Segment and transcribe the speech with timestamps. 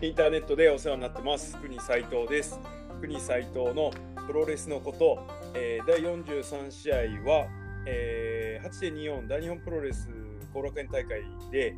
[0.00, 1.56] インターネットでお世話になってます。
[1.56, 2.60] 国斉藤です。
[3.00, 3.90] 国斉藤の
[4.28, 6.96] プロレスのこと、えー第43試合
[7.28, 7.48] は、
[7.84, 10.08] えー8.24大日本プロレス
[10.54, 11.74] 後楽園大会で、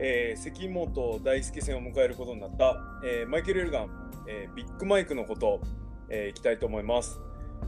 [0.00, 5.60] えー関本大輔戦を迎えることになった、えーマイケル・エルガン、えービッグマイクのこと、
[6.08, 7.20] えーいきたいと思います、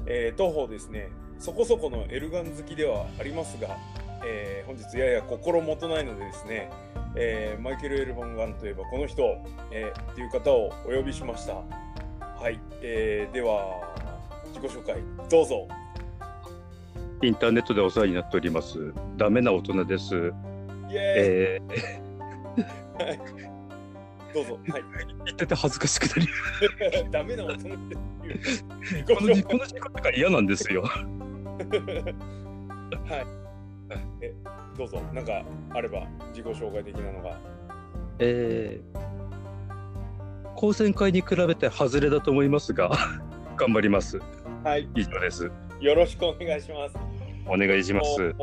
[0.06, 3.76] えー当方ですねそこそこのエルガン好きではありますが、
[4.24, 6.70] えー本日やや心もとないのでですね、
[7.16, 9.22] えーマイケル・エルバンガンといえばこの人、
[9.70, 11.54] えーっていう方をお呼びしました。
[11.54, 13.80] はい、えーでは
[14.48, 14.96] 自己紹介
[15.28, 15.68] どうぞ。
[17.22, 18.92] インターネットでお世話になっております。
[19.16, 20.14] ダメな大人です。
[20.14, 23.52] イエーイ、えはい
[24.34, 24.58] どうぞ。
[24.68, 24.82] はい。
[24.82, 26.28] ー、言ってて恥ずかしくなり、
[27.12, 29.04] ダメな大人っていう。
[29.04, 30.82] このじこの時間とか嫌なんですよ。
[30.82, 30.88] は
[33.18, 33.41] い。
[34.20, 34.34] え、
[34.76, 35.00] どうぞ。
[35.12, 37.38] なんかあれば自己紹介的なのが。
[38.18, 38.98] えー、
[40.54, 42.90] 高専会に比べて外れだと思いますが、
[43.56, 44.18] 頑張ります。
[44.64, 44.88] はい。
[44.94, 45.50] 以上です。
[45.80, 46.96] よろしくお願いします。
[47.46, 48.34] お願いします。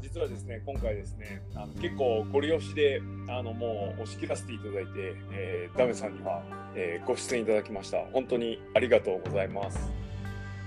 [0.00, 4.90] 実はですね今回ですねあの結構ご利用しであのもう押し切らせていただいて、
[5.32, 6.42] えーダメさんには、
[6.74, 9.90] えーご出演いただきました本当にありがとうございます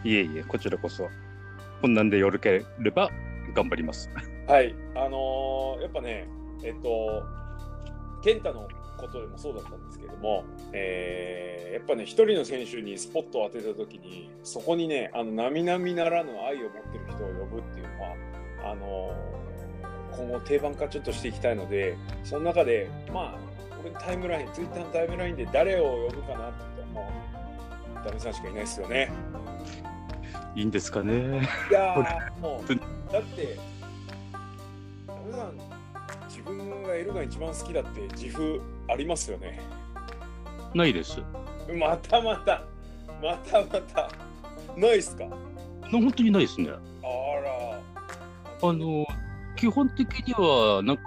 [0.03, 1.07] いえいえ、こちらこそ。
[1.81, 3.09] こんなんでよろければ
[3.55, 4.09] 頑張ります。
[4.47, 6.27] はいあのーやっぱね
[6.63, 7.23] えっと
[8.23, 8.67] 健太の
[8.97, 18.15] ことでもそうだったんですけども、えーやっぱね一人の選手にスポットを当てた時にそこにねあの並々ならぬ愛を持ってる人を呼ぶっていうのは
[18.71, 23.39] あのー今後定番化ちょっとしていきたいのでその中でまあ
[23.81, 27.11] 俺タイムラインツイッターのタイムラインで誰を呼ぶかなって言ったらも
[28.01, 29.11] うダメさんしかいないですよね。
[30.55, 31.47] いいんですかね。
[31.69, 31.95] いや
[32.41, 33.57] もうだって
[35.07, 35.53] ダメさん
[36.29, 39.59] 自分がエルが一番好きだって自負ありますよね。
[40.73, 41.21] ないです。
[41.77, 42.63] またまた
[43.21, 44.09] またまた
[44.77, 45.25] ないっすか？
[45.91, 46.69] 本当にないですね。
[46.69, 46.75] あ
[48.63, 49.05] らあの、
[49.55, 51.03] 基本的には、なんか、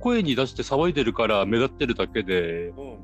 [0.00, 2.98] 声に出して騒いでるから目立ってるだけで、うん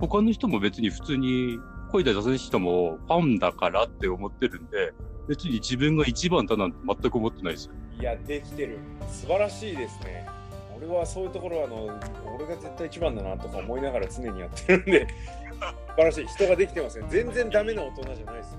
[0.00, 4.92] 他の人も別に普通に声で出せる人もファンだからって思ってるんで、
[5.28, 7.72] 別に自分が一番だなんて全く思ってないですよ。
[8.00, 8.78] いやできてる。
[9.10, 10.26] 素晴らしいですね。
[10.76, 11.90] 俺はそういうところはあの
[12.36, 15.08] 俺が絶対一番だなとか思いながら常にやってるんで
[15.58, 15.66] 素
[15.96, 16.26] 晴らしい。
[16.26, 18.52] 人ができてますね全然ダメな大人じゃないです。
[18.52, 18.58] ね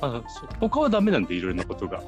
[0.00, 2.02] あそ他はダメなんで、いろいろなことが。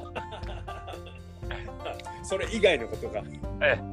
[2.23, 3.23] それ以外のことが。
[3.61, 3.79] え。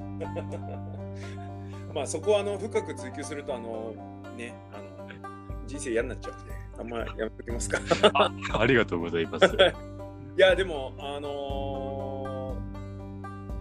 [1.95, 3.95] まあそこはあの深く追求するとあの
[4.37, 4.83] ねあの
[5.79, 7.79] 人生嫌になっちゃうんであんまやめときますか？
[8.15, 9.47] あありがとうございます。
[10.37, 12.57] いやでもあの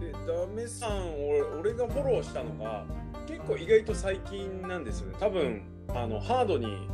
[0.00, 2.84] でダメさん俺俺がフォローしたのが
[3.26, 6.88] 結構意外と最近なんですよね多分あのハードに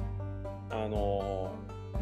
[0.70, 1.52] あの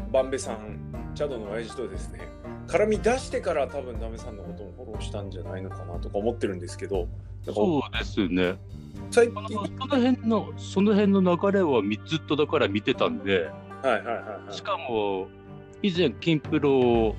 [0.07, 2.19] ーバンベさんチャドの親父とですね
[2.67, 7.07] 絡み出してから多分ダメさんのこともフォローしたんじゃないのかなとか思ってるんですけど
[7.45, 8.55] そうですね。
[9.09, 9.47] 最近。
[9.49, 13.49] その辺の、その辺の流れはみずっとだから見てたんで、
[13.81, 14.53] はいはいはいはい。
[14.53, 15.27] しかも、
[15.81, 17.15] 以前、キンプロを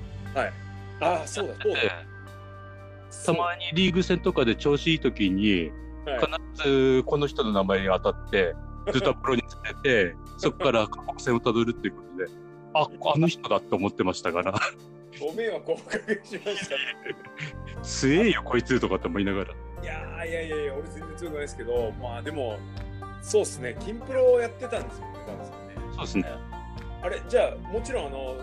[1.01, 1.79] ああそうだそうだ。
[3.25, 5.71] たまにリーグ戦とかで調子いい時に、
[6.05, 6.19] はい。
[6.55, 8.55] 必ずこの人の名前に当たって、
[8.93, 12.31] ずっとプロに連れて、そこから過去戦をたどるっていうことで、
[12.73, 14.53] あ、あの人だって思ってましたから、
[15.19, 19.53] ご迷惑をおかけしました強えよ、こいつとかって思いながら。
[19.81, 22.57] いやーいやいやいや俺全然強くないですけどまあでも
[23.21, 25.13] そうっすねキンプロをやってたんですよね
[25.91, 26.25] そうですね。
[27.01, 28.35] あれじゃあもちろんあの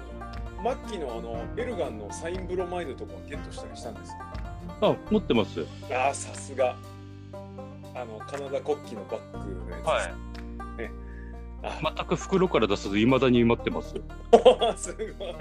[0.86, 4.34] 末期のあのエルガンのサインブロマイドとかゲットしたりしたんですか？
[4.82, 5.64] あ、持ってます。
[5.90, 6.76] ああさすが
[7.32, 10.02] あのカナダ国旗のバッグのやつは
[10.76, 10.82] い。
[10.82, 10.90] ね
[11.62, 13.94] あ全く袋から出さず、未だに待ってます。
[14.76, 15.34] すごい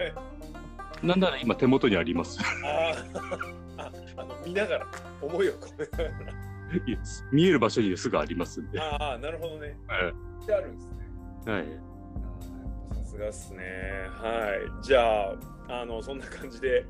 [1.03, 2.39] なんなら今手元にあります。
[2.65, 3.19] あー
[3.77, 3.91] あ
[4.21, 4.87] あの見ながら
[5.21, 6.31] 思いを込めなが
[6.87, 6.97] いや
[7.31, 8.77] 見える場所にすぐありますんで。
[8.77, 10.11] らああなるほどねは
[10.43, 11.09] ってあるんですね
[11.47, 11.49] い。
[11.49, 11.65] はい。
[12.95, 13.63] さすがっすね。
[14.09, 14.83] はい。
[14.83, 16.85] じゃあ、あの、そんな感じで、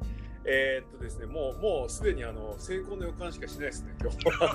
[0.45, 4.47] えーっとですね、もう、もうすでにあの成功の予感しかしないですね、今日は。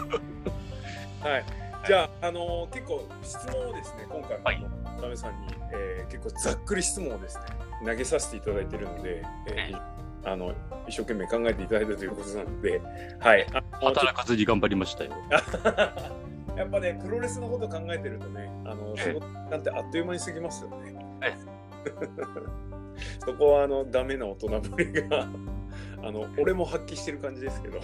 [1.30, 1.44] はい。
[1.86, 7.44] じゃあ、あの、結構質問をですね、今回も、はダメさんに、えー結構ざっくり質問をですね、
[7.84, 9.94] 投げさせていただいているので、えー
[10.26, 10.54] あの
[10.88, 12.80] 一生懸命考えていただいたということなので、
[13.20, 13.46] はい。
[13.72, 15.12] 働かずに頑張りましたよ。
[16.54, 20.94] と やっぱね、プロレスのこと考えてるとね、あのええ仕事なんてあっという間に過ぎますよね。
[21.22, 21.34] え
[23.24, 25.28] そこはあのダメな大人ぶりが
[26.02, 27.80] あの俺も発揮してる感じですけど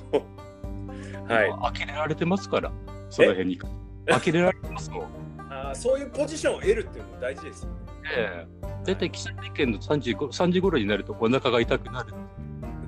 [1.29, 2.73] はい呆れられてますから、
[3.11, 3.58] その辺に。
[3.58, 5.05] 呆れられてますもん。
[5.50, 7.90] ああそういうポジションを得るっていうのも大事ですよね。
[8.17, 12.15] ええ大体記者会見の3時ご3時頃になるとお腹が痛くなる。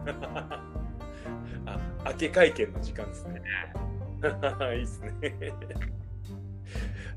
[1.67, 3.43] あ、明け会見の時間ですね。
[4.75, 5.13] いいですね。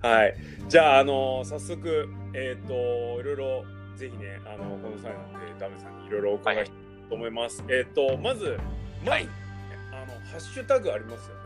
[0.02, 0.36] はい。
[0.68, 2.74] じゃあ、あの早速、えっ、と、
[3.22, 3.66] いろいろ、
[3.96, 7.64] ぜひね、あのこの際なんで、ダメさんにいろいろお伺いしたいと思います。
[7.70, 8.60] えっ、と、まず、
[9.04, 9.30] まず、はい
[9.92, 11.42] あの、ハッシュタグありますよね。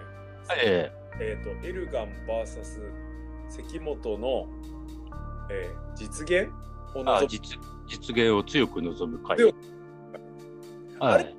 [0.66, 2.92] ええっ、と、エルガン VS
[3.50, 4.48] 関本の、
[5.50, 6.52] えー実現？
[6.96, 9.38] をえあ望む実実現を強く望む会
[11.00, 11.36] はい。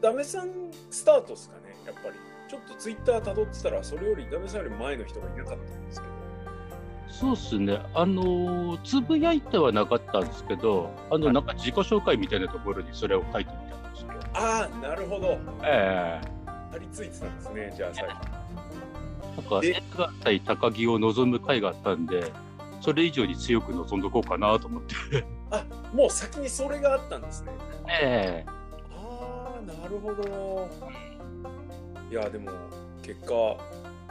[0.00, 0.50] ダメさん
[0.90, 2.14] スタートですかね、やっぱり。
[2.48, 6.12] ちょっとツイッター辿ってたら、それよりダメさんより前の人がいなかったんですけど。
[7.08, 7.80] そうですね。
[7.94, 14.08] あのつぶやいてはなかったんですけど、あのなんか自己紹介みたいなところにそれを書いてみたんですよ。
[14.34, 15.38] ああ、なるほど。
[15.64, 16.20] え
[16.72, 19.66] 張り付いてたんですね、じゃあ最初。
[19.66, 22.30] えなんか高木を望む会があったんで、
[22.80, 25.24] それ以上に強く望んどこうかなと思って。
[25.50, 27.52] あもう先にそれがあったんですね。
[28.02, 28.50] ええ
[28.90, 30.68] ああ、なるほど。
[32.10, 32.50] いや、でも、
[33.02, 33.34] 結果、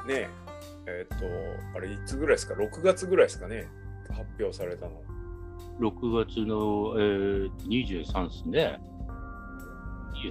[0.08, 0.30] ね、
[0.86, 1.26] えっ、と、
[1.76, 3.68] あれ、いつぐらいですか、6月ぐらいですかね、
[4.10, 5.02] 発表されたの。
[5.80, 8.80] 6月の、えー、23ですね。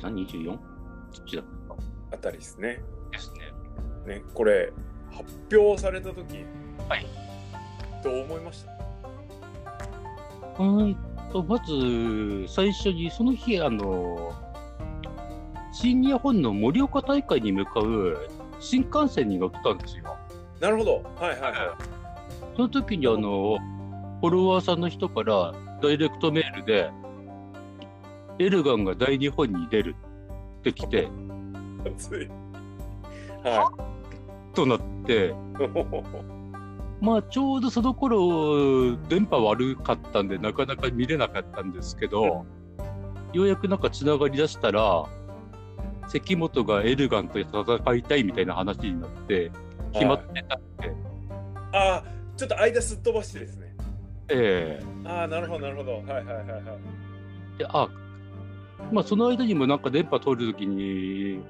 [0.00, 0.46] 23、24?
[0.46, 0.58] どっ
[1.24, 1.80] ちだったか
[2.12, 2.80] あたりですね。
[3.12, 3.32] です
[4.06, 4.14] ね。
[4.16, 4.72] ね、これ、
[5.10, 6.44] 発表されたとき、
[6.88, 7.25] はい。
[8.06, 8.72] どう思いました
[10.58, 10.96] うーん
[11.32, 14.32] と、まず、最初に、その日、あの、
[15.72, 18.28] 新日本の盛岡大会に向かう
[18.60, 20.04] 新幹線に乗ってたんですよ。
[20.60, 21.02] なるほど。
[21.20, 21.76] はいはいは
[22.54, 23.58] その時に、あの、
[24.20, 25.52] フォロワーさんの人から、
[25.82, 26.90] ダイレクトメールで、
[28.38, 29.96] エルガンが大日本に出る
[30.60, 31.88] って来て、い。
[31.88, 32.28] 熱い。
[33.42, 33.70] は
[34.54, 35.32] となって、い。
[37.00, 42.46] まあ、ちょうどその頃、電波悪かったんで、なかなか見れなかったんですけど、
[43.32, 45.04] ようやくなんか繋がりだしたら、
[46.08, 49.50] 関本がエルガンと戦いたいみたいな話になって、
[49.92, 50.94] 決まってたんで、
[51.72, 52.04] ああ、
[52.36, 53.74] ちょっと間すっ飛ばしてですね。
[54.28, 55.92] えああ、なるほど、なるほど。
[55.92, 56.36] はいはいはいはい。
[57.56, 57.88] えであ、
[58.92, 61.42] まあ、その間にもなんか電波通るときに、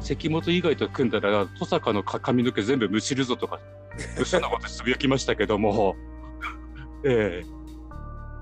[0.00, 3.60] 関本以外と組んだら、登坂のか髪の毛全部むしるぞとか、
[4.18, 5.96] 嘘なことつぶやきましたけども、
[7.04, 7.44] え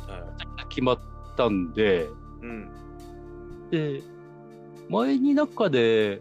[0.06, 1.00] はえ決まっ
[1.36, 2.08] たんで、
[2.42, 2.70] い、うん。
[3.70, 4.02] で、
[4.88, 6.20] 前に中で、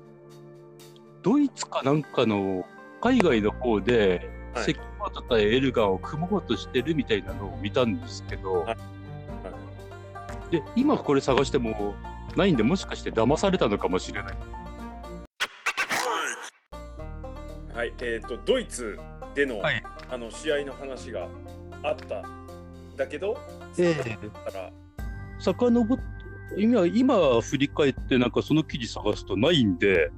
[1.22, 2.66] ドイツかなんかの
[3.02, 4.64] 海外の方で、はい。
[4.66, 8.78] 関本対エルガンを組もうとしてるみたいなのを見たんですけど、はい。
[10.52, 11.96] で、今これ探しても
[12.36, 14.38] ないんで、もしかして騙されたのかもしれない。
[17.74, 18.98] はい、えっ、と、ドイツ
[19.36, 19.84] での、はい。
[20.10, 21.28] あの試合の話が
[21.84, 22.24] あった。
[22.96, 23.38] だけど、
[23.78, 24.18] ええ。
[24.28, 24.72] だから、
[25.40, 26.00] 遡っ
[26.58, 30.12] 今、今振り返ってなんかその記事探すとないんで、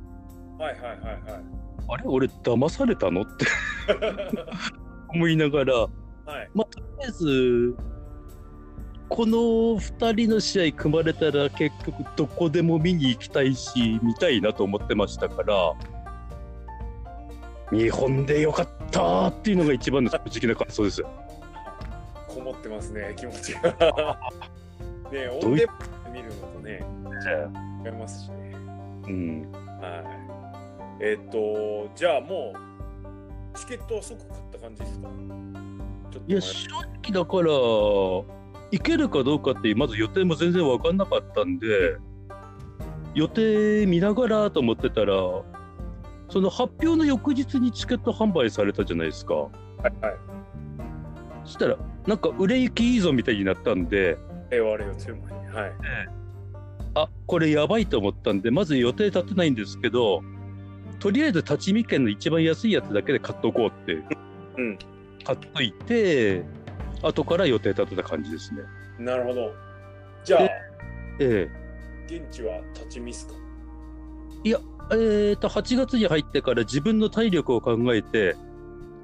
[0.60, 1.44] はいはいはいはい。
[1.90, 2.04] あれ？
[2.06, 3.22] 俺騙されたの？
[3.22, 3.46] って。
[5.10, 5.90] 思いながら、はい。
[6.54, 7.76] とりあえず、
[9.10, 9.38] この
[9.80, 15.74] 2人の試合組まれたら結局どこでも見に行きたいし、見たいなと思ってましたから、
[17.72, 21.04] 日本でよかったっていうのが一番の正直な感想です。
[22.28, 23.62] こもってますね、気持ちが。
[25.12, 25.68] ねオンデ
[26.12, 26.86] 見るのとね、
[27.86, 28.56] 違いますしね。
[29.08, 29.52] うん、
[29.82, 30.04] は
[31.00, 31.04] い。
[31.04, 35.08] えっ、と、じゃあもう、チケットは即買った感じですか？
[36.28, 37.50] いや、正直だから、
[38.72, 41.98] 行けるかどうかって、まず予定も全然分かんなかったんで、
[43.14, 45.14] 予定見ながらと思ってたら、
[46.30, 49.34] その発表の翌日にチケット販売されたじゃないですか。
[49.34, 49.50] は
[49.84, 50.16] いはい。
[51.46, 54.18] そしたら、なんか売れ行きいいぞみたいになったんで、
[54.50, 55.48] 平和レオ強まに。
[55.48, 55.72] はい。
[56.96, 60.22] あこれやばいと思ったんで、まず予定立てないんですけど、
[61.00, 64.04] とりあえず立ち見券の一番安いやつだけで買っとこうって、
[64.58, 64.78] うん。
[65.24, 66.44] 買っといて、
[67.04, 68.62] 後から予定立てた感じですね。
[69.00, 69.54] なるほど。
[70.24, 70.50] じゃあ、
[71.20, 71.48] え
[72.08, 73.34] 現地は立ち見っすか？
[74.44, 74.56] え
[74.92, 78.36] えーと、8月に入ってから自分の体力を考えて、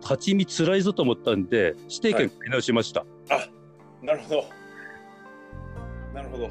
[0.01, 3.05] 立ち見つらいぞと思ったんで、指定券買い直しました。
[3.29, 3.47] あ
[4.01, 4.45] なるほど。
[6.13, 6.49] なるほど。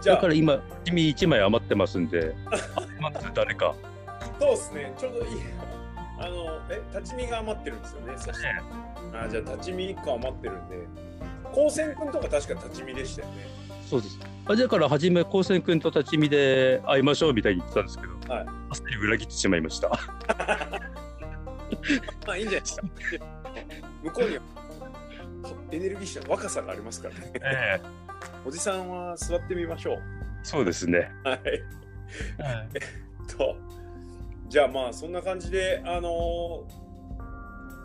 [0.00, 2.34] じゃあだか、ら今、立ち見1枚余ってますんで、
[3.34, 3.74] 誰か。
[4.38, 4.94] そうですね。
[4.98, 5.26] ちょうどいい。
[6.20, 8.14] あの、え、立ち見が余ってるんですよね。
[8.16, 8.48] そして。
[9.12, 10.76] あ、じゃあ、立ち見1個余ってるんで。
[11.52, 13.46] 高専君とか確か立ち見でしたよね。
[13.88, 14.18] そうです。
[14.46, 19.88] あだから、初め、高専君と立ち見で会いましょうみたいに言ってたんですけど、はいあっさり裏切ってしまいました。
[22.26, 22.82] まあいいんじゃないですか。
[24.02, 24.42] 向こうには
[25.70, 27.32] エネルギッシュな若さがありますからね。
[27.36, 27.98] ええ
[28.44, 29.98] おじさんは座ってみましょう。
[30.42, 31.10] そうですね。
[31.24, 31.40] はい。
[33.26, 33.56] と、
[34.48, 36.88] じゃあまあそんな感じで、あのー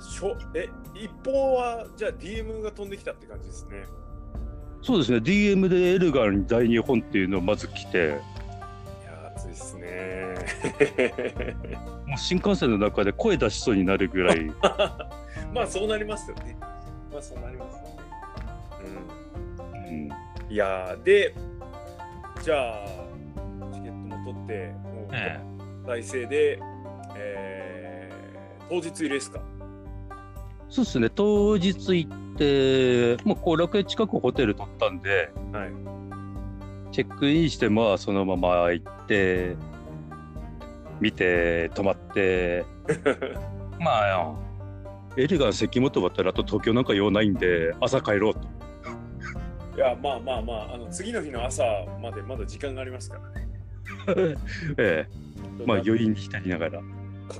[0.01, 3.83] しょえ、一方はじゃあ DM が飛んできたって感じですね。
[4.83, 5.19] そうですね。
[5.19, 10.35] DM でエルガン大日本っていうのをまず来て、いやー、熱いですね。
[12.05, 14.51] もう新幹線の中で声出しそうになるぐらい、
[15.55, 16.57] まあそうなりますよね。
[17.11, 17.95] まあそうなりますよね。
[19.85, 20.09] うん、うん。
[20.49, 21.33] いやー、で、
[22.41, 22.85] じゃあ、
[23.73, 25.39] チケットも取って、もうえ
[25.85, 26.59] 体制で、
[27.15, 29.39] えー、当日入れですか。
[30.73, 31.11] そうですね。
[31.11, 35.71] 当日行って、もう後楽園近くホテル取ったんで、はい。
[36.91, 39.55] チェックインして、まあそのまま行って、
[40.99, 42.65] 見て、泊まって、
[43.79, 44.35] まあ、
[45.15, 48.39] エルガン関本だったらあと東京なんか用ないんで、朝帰ろうと。
[49.77, 51.63] いや、まあまあまあ、あの次の日の朝
[52.01, 53.47] までまだ時間がありますからね。
[54.79, 56.81] ええ、まあ余韻に浸りながら。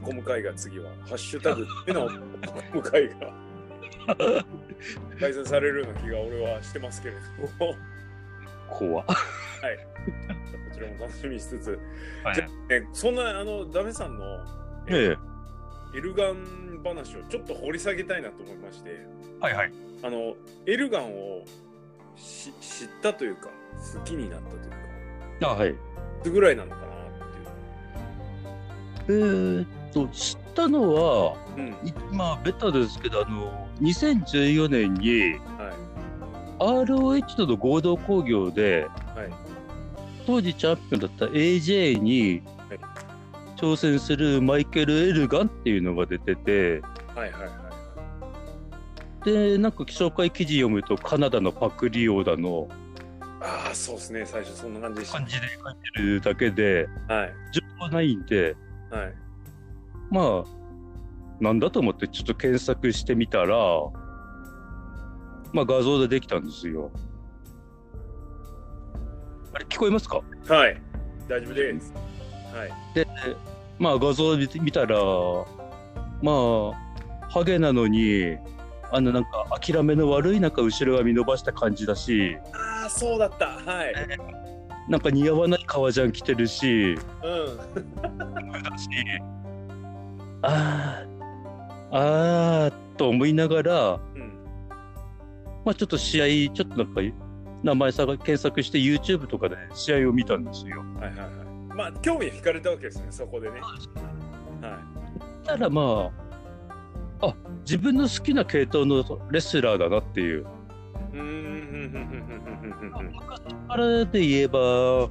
[0.10, 2.18] 囲む会が次は、ハッシュタグでの囲
[2.74, 3.34] む会が。
[5.20, 7.76] 開催されるような気が俺はしてますけれども、
[8.70, 9.02] 怖。
[9.04, 9.06] っ。
[9.06, 9.14] こ
[10.74, 11.80] ちらも楽しみにしつつ、
[12.24, 12.36] はい。
[12.36, 14.26] じゃね、そんなあのダメさんの
[14.88, 15.16] え
[15.96, 19.08] エルガン話をちょっと掘り下げたいなと思いまして、え、
[19.40, 19.72] はいはい。
[20.04, 20.36] あの
[20.66, 21.46] エルガンを
[22.18, 23.50] し知ったというか、
[23.94, 24.70] 好きになったという
[25.40, 25.76] か、あはい。
[26.26, 26.93] ぐらいなのかな？
[29.08, 31.64] えーっと、知ったのは、いう。
[31.64, 35.34] うん、いまあ、ベタですけど、あの、2014年に
[36.60, 39.30] は ROH との合同興行で、い、はい、
[40.26, 42.80] 当時チャンピオンだった AJ にはい
[43.58, 46.82] 挑戦するマイケル・エルガンっていうのが出てて、
[47.16, 47.48] はい、はい、は
[49.24, 49.26] い。
[49.26, 52.68] で、なんか紹介記事読むと、カナダのパクリオーダの
[53.40, 55.08] ああ、そうですね、最初そんな感じで。
[55.08, 58.56] 感じで書いてるだけで、はい、情報ないんで、
[58.94, 59.14] はい。
[60.12, 63.58] まあ、なんだと思ってちょっと検索してみたら、
[65.52, 66.92] まあ画像でできたんですよ。
[69.54, 70.22] あれ、聞こえますか？
[70.48, 70.82] はい、
[71.28, 71.94] 大丈夫です。
[72.54, 73.08] はい、で、
[73.80, 74.96] まあ画像で見たら、
[76.22, 78.38] まあ、ハゲなのに、
[78.92, 83.48] あのなんか諦めの悪いなんか後ろ髪伸ばした感じだし、ああ、そうだった。
[83.48, 83.94] はい。
[84.90, 88.64] なんか似合わない革ジャン着てるし、うん。
[88.64, 88.90] だし、
[90.42, 91.06] あ
[91.92, 94.34] あ、ああ、と思いながら、うん。
[95.66, 97.02] まあちょっと試合、ちょっとなんか
[97.64, 100.80] 名前さ検索して YouTube とかで試合を見たんですよ。
[101.00, 101.76] はいはいはい。
[101.76, 103.60] まあ、興味惹かれたわけですね、そこでね。
[103.62, 103.78] は
[105.44, 106.12] たらま
[107.22, 110.42] あ、あ自分の好きな系統のレスラーだなっていう。
[110.42, 110.44] い。
[110.44, 115.10] うーん、ふんふんふんふんふんふんふん昔からで言えば、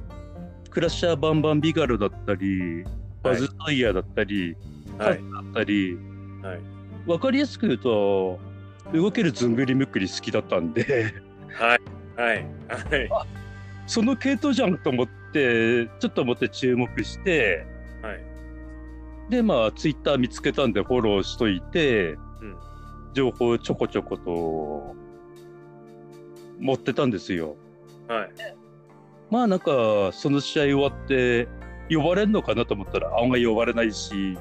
[0.69, 2.85] クラッシャーバンバンビガロだったり、
[3.21, 4.55] バズトイヤだったり、
[4.97, 5.17] はい。
[5.17, 5.97] だったり、
[6.41, 6.61] はい。
[7.05, 8.39] わかりやすく言うと、
[8.93, 11.13] 動けるずんぐりむっくり好きだったんで、
[11.51, 11.81] はい。
[12.15, 12.45] はい。
[12.91, 13.09] はい
[13.85, 17.67] その系統じゃんと思って、ちょっと思って注目して、
[18.01, 18.23] はい。
[19.29, 22.15] で、まあ、ツイッター見つけたんでフォローしといて、う
[22.45, 22.57] ん
[23.13, 25.02] 情報ちょこちょこと
[26.63, 27.55] 持ってたんですよ。
[28.07, 28.31] はい。
[29.29, 31.47] まあなんか、その試合終わって、
[31.89, 34.37] 呼ばれんのかなと思ったら、案外呼ばれないし、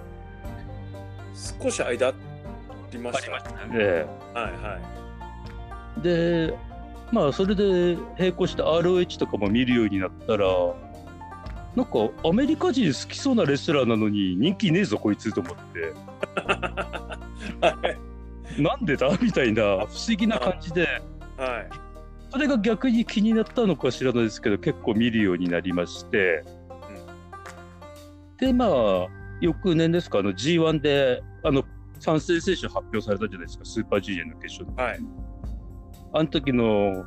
[1.60, 2.12] 少し間あ
[2.92, 3.40] りました。
[3.42, 3.84] たね。
[4.34, 4.78] はいは
[5.98, 6.02] い。
[6.02, 6.54] で、
[7.10, 10.46] まあそれで並行して ROH とかも見るようになったら、
[11.74, 15.94] なんかアメリカ人好きそうなレスラーなのに人気ねえぞこいつと思って、
[17.66, 17.76] は
[18.56, 18.62] い。
[18.62, 19.08] なんでだ？
[19.20, 20.86] みたいな不思議な感じで、
[21.36, 21.81] はい。
[22.32, 26.42] それが逆に気になったのか知らないですけど、結構見るようになりまして、
[28.38, 29.08] で、まあ、
[29.42, 31.62] 翌年ですか、あの G1 で、あの、
[32.00, 34.74] 参戦選手発表されたじゃないですか、スーパー GA の決勝の。
[34.82, 35.00] はい。
[36.14, 37.04] あの時の、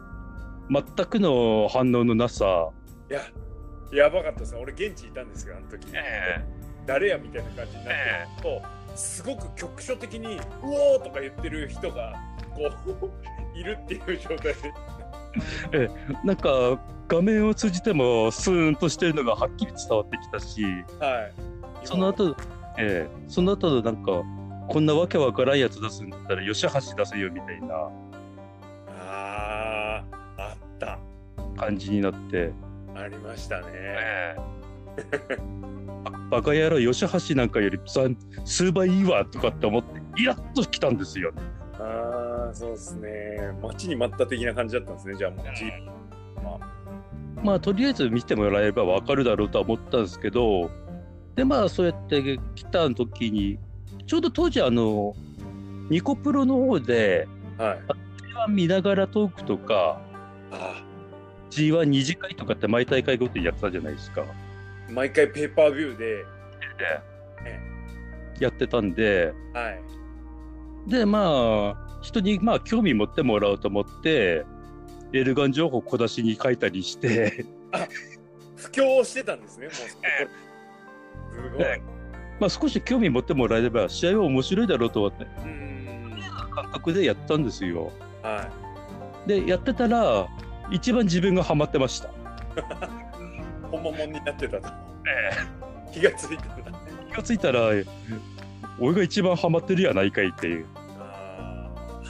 [0.69, 2.69] 全くの反応のなさ、
[3.09, 3.21] いや、
[3.91, 4.59] やばかったですね。
[4.61, 5.87] 俺、現地いたんですよ、あの時。
[5.95, 6.45] え
[6.85, 7.99] 誰やみたいな感じになって
[8.43, 12.13] えると、すごく局所的に、うおーとか言ってる人が、
[12.53, 12.69] こ
[13.55, 14.53] う、 いるっていう状態で。
[15.71, 15.89] え
[16.23, 20.63] なんか、画面を通じても、スーンとしてるのがはっきり伝わってきたし、
[20.99, 21.33] はい。
[21.83, 22.35] その後、
[22.77, 24.23] ええその後のなんか、
[24.67, 27.89] こんなわけわからんやつ出すんだったら、吉橋出せよみたいな
[28.89, 30.97] あー、あった。
[31.55, 32.51] 感じになって、
[32.95, 33.65] ありましたね。
[33.73, 34.35] え
[34.97, 35.37] え
[36.31, 38.01] バカ野郎、吉橋なんかよりさ
[38.45, 41.31] 数倍いいわとかって思って、イラッときたんですよ。
[41.85, 43.37] ああ、そうですね。
[43.61, 45.45] 待ちに待った的な感じだったんですね、じゃあもう。
[45.55, 45.71] G
[47.43, 50.71] まあ、とりあえず見てもらえれば分かるだろうとは思ったんですけど、
[51.35, 53.59] で、まあ、そうやって来た時に、
[54.07, 55.15] ちょうど当時、あの、
[55.89, 57.27] ニコプロの方で、
[57.57, 57.79] はい。
[58.47, 60.01] G1 見ながらトークとか、
[60.51, 60.83] あ
[61.51, 64.21] G12 次会とかって毎大会ごとにやってたじゃないですか。
[64.21, 66.25] ー毎回ペーパービューで、
[68.39, 69.94] やってたんで、はい。
[70.87, 74.45] で、まあ、人にまあ興味持ってもらおうと思って、
[75.13, 77.45] エルガン情報小出しに書いたりして、
[78.55, 79.73] 布教をしてたんですね、もう。
[79.73, 81.63] すごい。
[81.63, 81.81] え
[82.39, 85.95] まあ少し興味持ってもらえれば、試合は面白いだろうと思って、うーん。
[86.51, 87.91] 感覚でやったんですよ。
[88.21, 88.49] は
[89.25, 90.27] で、やってたら、
[90.71, 92.09] 一番自分がハマってました。
[92.09, 92.11] い。
[93.71, 94.69] ほんまもんになってたと。
[95.91, 96.49] 気がついてた。
[97.09, 97.85] 気がついたら、え
[98.79, 100.65] 俺が一番ハマってるやないかいっていう。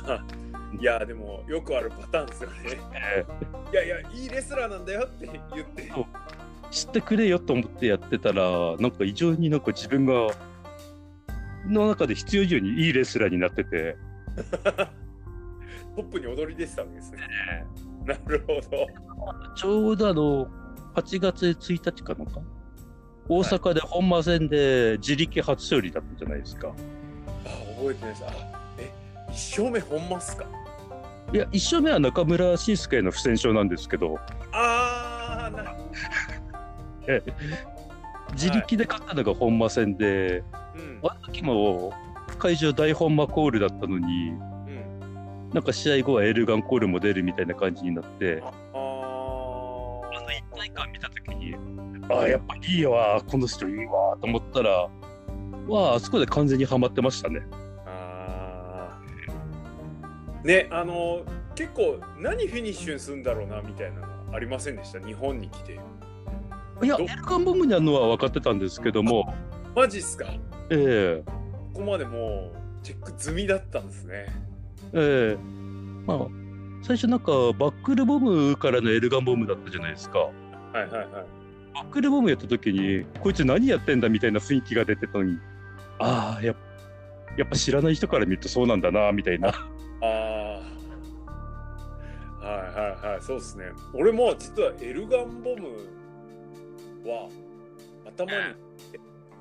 [0.79, 2.55] いや、でも、よくあるパターンですよね。
[2.93, 3.25] え
[3.71, 5.91] いやいや、いいレスラーなんだよって言って。
[6.71, 10.27] 知ってくれよと思ってやってたら、なんか異常になんか自分が、
[11.67, 13.97] の中で必要以上にいいレスラーになってて、
[15.95, 17.19] トップに踊り出てたわけですね。
[18.05, 18.87] なるほど。
[19.55, 20.47] ちょうどあの、
[20.95, 22.41] 8月1日かなんか、
[23.27, 26.67] 大阪で本間戦で自力初勝利だったじゃないですか。
[26.67, 28.23] あ、覚えてないです。
[29.35, 30.45] 一勝目ほんまっすか？
[31.33, 34.17] いや、1勝目は中村慎介の不戦勝なんですけど、
[34.53, 35.75] あー、な
[38.33, 40.43] 自力で勝ったのが本間戦で、
[40.75, 40.99] うん。
[41.03, 41.93] あの時も
[42.39, 45.49] 会場大本間コールだったのに、うん。
[45.53, 51.55] なんか試合後はエルガンコールも出るみたいな感じになって、ああの一体感見たときに、
[52.09, 54.69] ああ、やっぱいいわ、この人いいわと思ったら、
[55.67, 57.41] わあ、あそこで完全にはまってましたね。
[60.45, 61.23] ね、あの、
[61.55, 65.73] 結構何フィニッシュにするんだろうなみたいなのありませんでした、日本に来て。
[66.83, 69.33] いや、どエルガンボムにあるのは分かってたんですけども、
[69.75, 70.25] マジっすか？
[70.69, 71.31] ええ
[71.73, 74.27] ここまでもうチェック済みだったんですね。
[74.93, 75.37] ええ
[76.05, 76.27] まあ、
[76.83, 80.19] 最初なんかバックルボムからのエルガンボムだったじゃないですか。
[80.19, 80.31] は
[80.75, 81.07] いはいはい。
[81.73, 85.39] バックルボムやった時に、こいつ何やってんだみたいな雰囲気が出てたのに、
[85.97, 86.55] ああ、やっ
[87.47, 89.51] ぱ知らない人から見るとそうなんだな、みたいな。
[92.45, 92.51] ああ。
[92.51, 92.65] はい
[93.01, 93.65] はいはい、そうですね。
[93.93, 95.67] 俺も実はエルガンボム
[97.09, 97.29] は
[98.05, 98.37] 頭に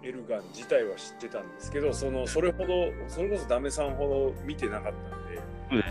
[0.03, 5.85] エルガン自体は知ってたんですけど、そのそれほど、それこそダメさんほど見てなかったんで、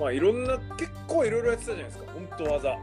[0.00, 2.78] まあいろんな、結構いろいろやってたじゃないですか、本当技。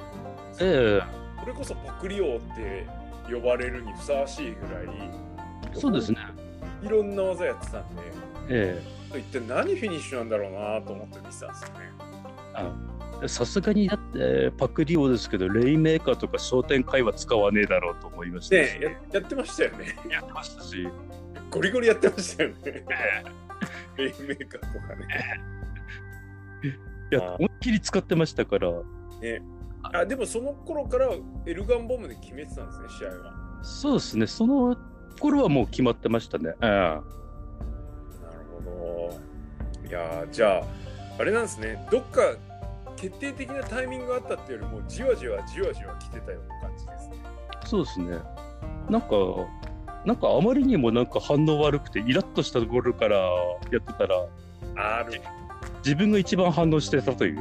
[0.61, 1.01] え
[1.39, 2.85] それこそパクリ王って
[3.31, 4.85] 呼ばれるにふさわしいぐらい、
[5.73, 6.17] えそうですね。
[6.81, 8.01] いろんな技やってたんで、
[8.49, 8.81] え
[9.17, 11.91] 一体何フィニッシュなんだろうなと思って見てたんですよね。
[12.57, 19.97] えさすがにだってパクリオですけど、レインメーカーとか商店会は使わねえだろうと思いましたしねややってましたよね。
[20.09, 20.87] やってましたし、
[21.51, 22.55] ゴリゴリやってましたよね。
[23.97, 25.07] レインメーカーとかね。
[27.11, 28.69] いや思いっきり使ってましたから、
[29.21, 29.41] ね
[29.81, 31.09] あでもその頃から
[31.45, 33.33] エルガンボムで決めてたんですね、試合は。
[33.63, 34.77] そうですね、その
[35.19, 36.53] 頃はもう決まってましたね。
[36.61, 37.01] えなる
[38.63, 39.11] ほ
[39.83, 39.87] ど。
[39.87, 40.63] いやーじゃあ、
[41.17, 42.21] あれなんですね、どっか
[42.99, 47.15] 決定的なタイミングがあったっていうよりも、じわじわじわじわ来てたような感じですね。
[47.63, 48.17] えそうですね。
[48.89, 49.07] なんか、
[50.05, 54.25] なんかあまりにもなんか反応悪くて、イラッとしたところからやってたら、
[54.75, 55.21] ある。
[55.77, 57.39] 自分が一番反応してたという。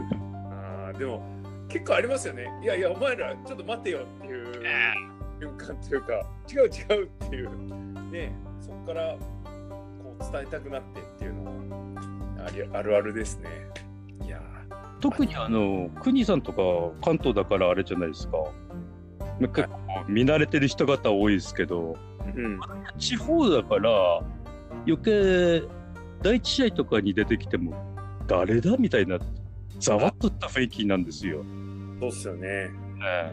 [0.52, 1.22] あーでも、
[1.68, 2.46] 結構ありますよね。
[2.62, 4.44] いやいや、お前らちょっと待てよっていう
[5.40, 6.12] 瞬間というか、
[6.52, 9.16] 違う違うっていう、ね、そこから
[10.02, 13.87] こう伝えたくなってっていうのはありあるあるですね。
[15.00, 16.62] 特にあの、国さんとか
[17.04, 18.38] 関東だからあれじゃないですか。
[19.40, 19.68] 結構
[20.08, 22.60] 見慣れてる人方多いですけど、ーうん、
[22.98, 24.20] 地方だから
[24.86, 25.62] 余計
[26.22, 27.74] 第一試合とかに出てきても
[28.26, 29.18] 誰だみたいな
[29.78, 31.44] ざわっとした雰囲気なんですよ。
[32.00, 32.70] そうっすよね。
[33.04, 33.32] え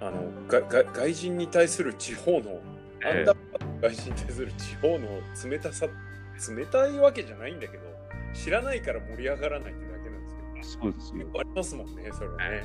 [0.00, 2.60] あのがが外人に対する地方の、
[3.04, 5.86] アえンダーパー外人に対する地方の冷たさ、
[6.54, 7.87] 冷たいわけじゃないんだけど、
[8.34, 10.22] 知らないから盛り上がらないってだけなん
[10.54, 11.32] ですけど、そうですよ結。
[11.32, 12.62] 構ありますもんね、それはね。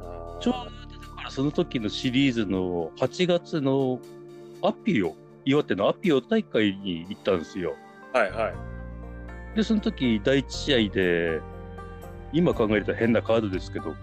[0.00, 4.00] あーちょうどだからその時のシリーズの8月の
[4.62, 7.74] アピオ、岩手のアピオ大会に行ったんですよ。
[8.12, 9.56] はいはい。
[9.56, 11.40] で、その時第一試合で、
[12.32, 13.94] 今考えると変なカードですけど、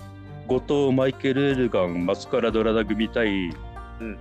[0.48, 3.50] 後藤、マイケル・エルガン、マスカラドラダ組対、
[4.00, 4.18] うん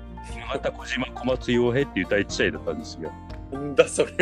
[0.49, 3.13] また小島小松洋平っていう第一試合だったんですよ。
[3.53, 4.13] なんだそれ。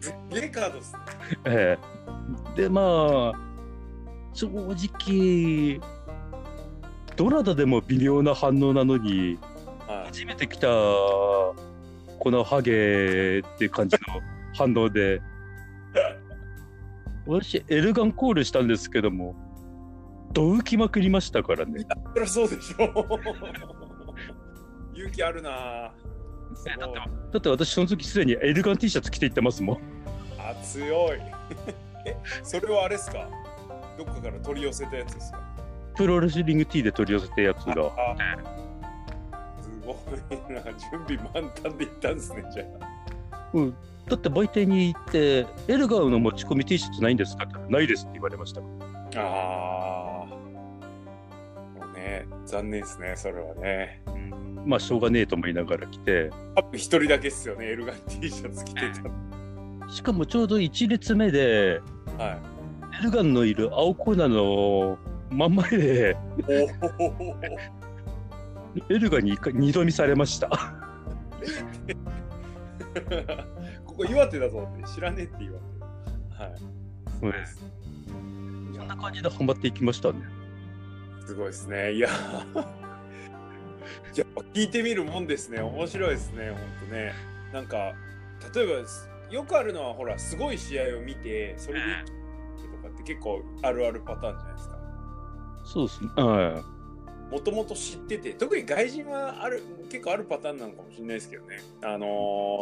[0.00, 0.98] すげえカードっすね。
[1.46, 1.78] え
[2.56, 3.38] えでまあ
[4.32, 5.80] 正直
[7.16, 9.38] どなたでも微妙な反応なのに
[9.86, 10.06] はい。
[10.06, 11.54] 初めて来たこ
[12.26, 14.20] のハゲって感じの
[14.54, 15.20] 反応で
[17.26, 19.34] 私エルガンコールしたんですけども
[20.32, 21.86] どうきまくりましたからね。
[22.12, 22.82] そりゃそうでしょ。
[24.92, 25.90] 勇気あるなぁ。
[26.54, 29.78] だってだって私その時すでにエルガン T シャツ着ていってますもん。
[30.38, 31.18] あ、強い。
[32.06, 33.28] え、それはあれですか？
[33.98, 35.40] どっかから取り寄せたやつですか？
[35.96, 37.72] プロレスリング T で取り寄せたやつが。
[37.96, 38.16] あ
[39.62, 40.62] すごいな。
[40.62, 42.64] 準備満タンで行ったんですね、じゃ
[43.52, 43.76] うん、
[44.08, 47.44] だって売店に行って、エルガーの持ち込み T シャツないんですか？
[47.44, 48.60] って言ったらないですって言われました。
[48.60, 48.64] あ。
[49.16, 50.26] あ
[52.04, 54.02] ね、残念ですね、それはね。
[54.66, 56.30] まあ、しょうがねえと思いながら来て、
[56.72, 59.90] 一人だけっすよね、エルガン T シャツ着てた。
[59.90, 61.80] しかもちょうど1列目で、
[62.18, 62.38] はい。
[63.00, 64.98] エルガンのいる青コーナーの
[65.30, 66.16] 真ん前で。
[68.88, 70.48] エルガンに二度見されました。
[73.84, 76.42] ここ岩手だぞって知らねえって言われて。
[76.42, 76.54] はい。
[77.20, 77.64] そうです。
[78.76, 80.43] そんな感じでハマっていきましたね。
[81.26, 81.92] すごいですね。
[81.92, 82.08] いや。
[84.14, 85.60] やっぱ聞いてみるもんですね。
[85.60, 86.50] 面白いですね。
[86.50, 87.12] 本当ね。
[87.52, 87.94] なんか、
[88.54, 88.72] 例えば
[89.30, 94.78] よくあるのは、ほら、すごい試合を見て、それでとかって結構あるあるパターンじゃないですか。
[95.64, 96.08] そうですね。
[96.16, 96.62] は
[97.30, 101.58] もともと知ってて、特に外人はある結構あるパターンなのかもしれないですけどね。
[101.82, 102.06] あの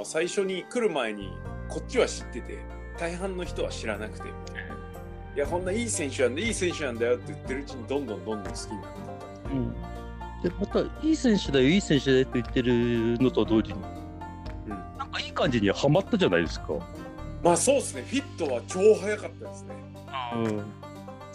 [0.03, 1.31] ー最初に来る前に、
[1.69, 2.59] こっちは知ってて、
[2.99, 4.29] 大半の人は知らなくて。
[4.29, 4.31] い
[5.39, 9.07] や、こんないい選手なんで、いい選手なんだよって言ってるうちに、どんどんどんどん好きになっていっ
[9.45, 9.57] たい。
[9.57, 9.73] うん。
[10.43, 13.93] で、また、いい選手だよ、いい選手だよって言ってるのと同時に、うん
[14.99, 16.69] なんかいい感じにはまったじゃないですか。
[17.43, 19.75] まあそうですね、フィットは超早かったですね。
[20.35, 20.63] うん。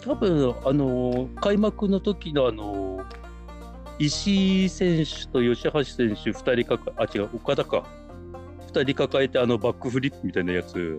[0.00, 3.04] 多分、あの、開幕の時のあの、
[3.98, 7.84] 石井選手と吉橋選手2人かか、あ、違う、岡田か。
[8.72, 10.98] 2人抱えて、あの、バックフリップみたいなやつ、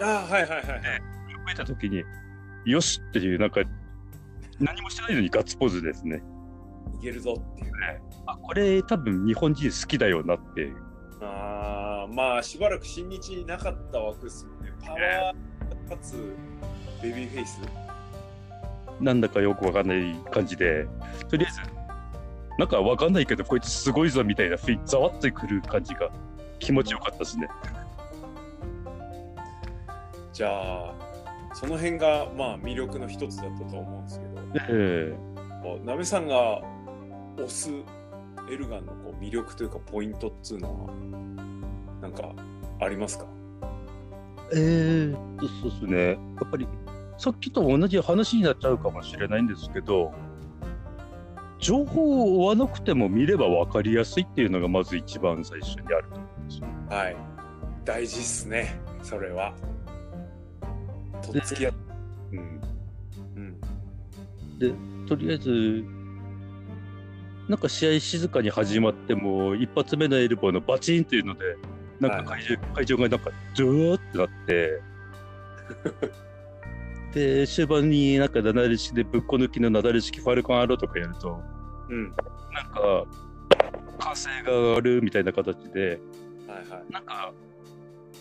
[0.00, 0.80] ああ、はいはいはいはい。
[1.46, 2.02] 見た時に、
[2.64, 3.60] よしっていう、なんか、
[4.58, 6.22] 何もしてないのにガッツポーズですね。
[6.98, 7.72] いけるぞっていう。
[8.26, 10.76] あ、これ多分日本人好きだよなっていう。
[11.22, 14.72] ああ、まあしばらく新日になかった枠ですもんね。
[14.84, 16.34] パワーかつ
[17.02, 17.60] ベビーフェイス？
[19.00, 20.86] なんだかよくわかんない感じで、
[21.28, 21.60] とりあえず、
[22.58, 26.10] なんかわかんないけど、こいつすごいぞみたいな、ざわっとくる感じが
[26.58, 27.48] 気持ちよかったですね。
[30.34, 30.94] じゃあ、
[31.52, 35.16] その辺がまあ魅力の一つだったと思うんですけど、え
[35.62, 36.62] こうなべさんが
[37.36, 37.70] 推す
[38.50, 40.92] エルガンのこう魅力というかポイントっつうのは、
[42.00, 42.32] なんか
[42.80, 43.26] ありますか？
[44.52, 45.14] えー、
[45.60, 46.08] そうですね。
[46.08, 46.66] やっぱり、
[47.18, 50.12] さっきと同じ話になっちゃうかもしれないんですけど、
[51.58, 56.66] 情報を追わなくても見れば分かりやすいっていうのがまず一番最初にあると思うんですよ。
[56.88, 57.16] はい。
[57.84, 59.54] 大事っすね、それは。
[61.22, 61.70] とっつきや、
[62.32, 62.60] うん、
[64.60, 65.06] うん。
[65.06, 65.84] とりあえず、
[67.48, 71.56] なんか試合静かに始まっても、一発目のエルボーのバチンっていうので、
[71.98, 74.82] なんか会場,、会場がなんか、ドゥーってなって、
[77.42, 81.40] で、終盤になんか、なだれ式でぶっこ抜きのなだれ式ファルコンアローとかやると、
[81.88, 82.04] うん。
[82.04, 83.06] なんか、
[83.98, 86.00] 歓声が上がるみたいな形で、
[86.46, 86.92] はいはい。
[86.92, 87.32] なんか、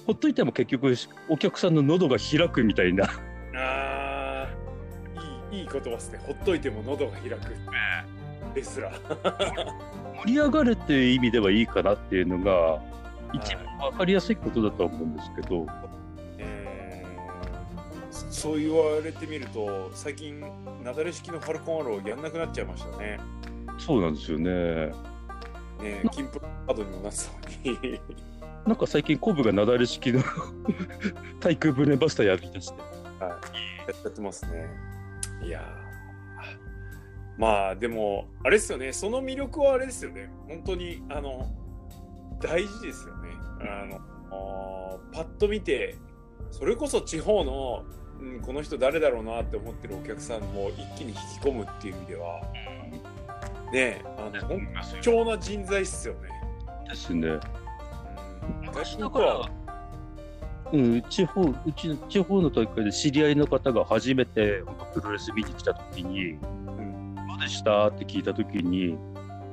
[0.09, 0.95] ほっといても結局、
[1.27, 3.07] お客さんの喉が開くみたいな、
[3.55, 6.19] あーいいいい言葉ですね。
[6.23, 7.53] ほっといても喉が開く。
[8.55, 8.91] ですら。
[10.25, 12.81] 盛り上がるっていう意味ではいいかなっていうのが、
[13.33, 15.67] 一番分かりやすいことだと思うんですけど、
[16.39, 20.41] えーそそう言われてみると、最近、
[20.83, 23.19] なだれ式のファルコンアローやんなくなっちゃいましたね。
[23.77, 24.87] そうなんですよね。
[25.83, 28.01] ね金プロカードにもなってたのに。
[28.69, 30.21] なんか最近、コブがなだれ式の
[31.41, 32.79] 対空ブレバスターやりだして、
[33.19, 34.03] はい。
[34.03, 34.67] やってますね。
[35.43, 41.47] いやーまあでも、あれですよね、その魅力はあれですよね、本当に、あの、
[42.39, 43.29] 大事ですよね。
[43.61, 45.95] あの、パッと見て、
[46.51, 47.85] それこそ地方の、
[48.19, 52.41] うん、この人誰だろうなって思ってるお客さんも一気に引き込むっていう意味では、
[53.73, 54.59] ねえ、あの、本
[55.01, 56.29] 貴重な人材っすよね。
[56.87, 57.39] ですね。
[58.43, 59.19] うん昔だか。
[59.19, 59.41] ら、
[60.71, 67.15] うん、地方、うちの地方の大会で知り合いの方が初めて本当プロレス見に来た時に、うん。
[67.27, 68.97] までしたって聞いた時に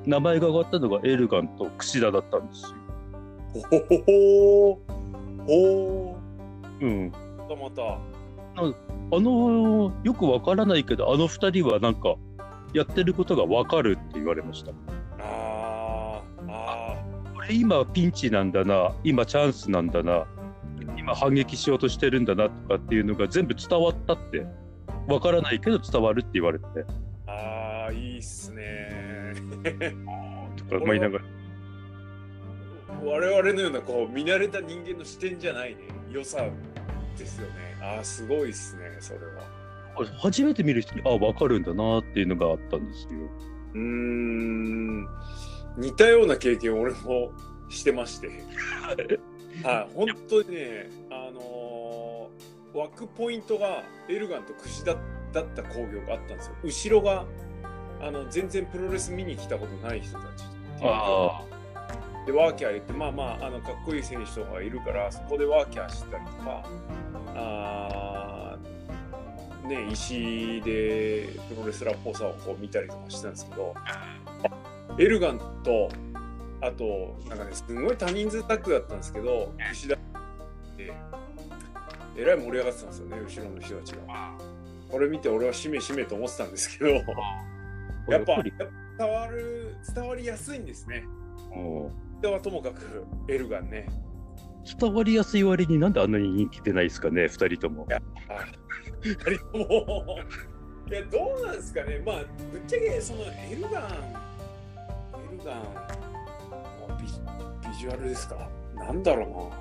[0.07, 2.69] 名前が挙がったのがエルガンと櫛田だったんですよ。
[3.53, 4.79] ほほほほ
[5.47, 6.17] ほ
[6.81, 7.99] うん、またまた。
[8.59, 12.17] あのよくわからないけどあの二人はなんか
[12.73, 14.73] やってることがわかるって言われました。
[17.49, 18.95] れ今ピンチなんだな。
[19.05, 20.27] 今チャンスなんだな。
[20.97, 24.47] 今反撃しようとしてるんだなとかっていうのが全部伝わったって。
[25.09, 26.85] わからないけど伝わるって言われてー
[27.29, 29.35] あーいいっすね。
[30.57, 31.25] と か思いながら。
[33.05, 35.83] 我々のようなこう見慣れた人間の視点じゃないね。
[36.11, 36.45] 良さ
[37.17, 37.77] ですよね。
[37.81, 39.67] ああすごいっすねそれは。
[40.19, 43.11] 初めて見る人にあ分かるんだなっていうのがあったんですよ。
[43.75, 45.09] うーん
[45.77, 47.33] 似たような経験を俺も
[47.69, 48.29] してまして。
[49.65, 54.97] はい本当にねあのー枠ポイントがエルガンと櫛田
[55.33, 56.55] だった工業があったんですよ。
[56.63, 57.25] 後ろが
[58.03, 60.47] あの全然プロレス見に来たことない人たちっ
[60.79, 60.91] ていう。
[60.93, 61.43] あ
[62.27, 66.69] でワーキャー言ってまあまああのかっこいい選手とかがいるからそこでワーキャーしてたりとか
[67.35, 73.75] あーね石井でプロレスラーっぽさをこう見たりとかしてたんですけど
[74.99, 75.91] エルガンと
[76.61, 79.97] あとなんかねすごい多人数タッグだったんですけど石田
[80.77, 80.93] で
[82.17, 84.57] えらい盛り上がってたんですよね後ろの人たちが。
[84.91, 86.91] これ見て俺はしめしめと思ってたんですけど
[88.09, 88.65] やっぱやっりぱ
[88.99, 91.05] 伝わる伝わりやすいんですね。
[91.55, 91.91] うん。
[92.21, 93.89] 人はともかくエルガンね。
[94.81, 97.87] 伝わりやすい割になんであんなに人気出ないですかね二人とも。
[97.91, 98.01] あ
[99.03, 100.19] 二人とも。
[100.89, 102.03] いやどうなんですかね。
[102.07, 104.27] まあぶっちゃけそのエルガン
[105.47, 105.63] エルガン
[106.89, 107.05] のビ
[107.71, 109.53] ビジュアルですかなんだろ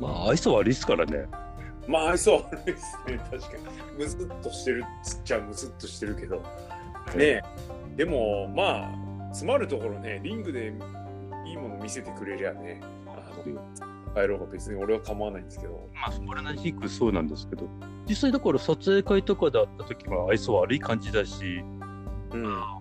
[0.00, 1.16] まあ愛想悪いですからね。
[1.16, 1.38] うな
[1.86, 3.18] まあ愛想悪いですね。
[3.30, 3.98] 確かに。
[3.98, 6.36] ムスッとしてるつっちゃムスッとしてるけど。
[6.38, 6.42] ね
[7.18, 7.42] え。
[7.96, 10.72] でもまあ詰まるところねリングで
[11.46, 13.62] いいもの見せてくれりゃねあの
[14.14, 15.88] 帰ろうが別に俺は構わないんですけど。
[15.94, 17.68] まあそこら辺にそうなんですけど。
[18.08, 21.62] 実際だから撮影会とかで会った時は愛想悪い感じだし。
[22.32, 22.46] うん。
[22.52, 22.80] あ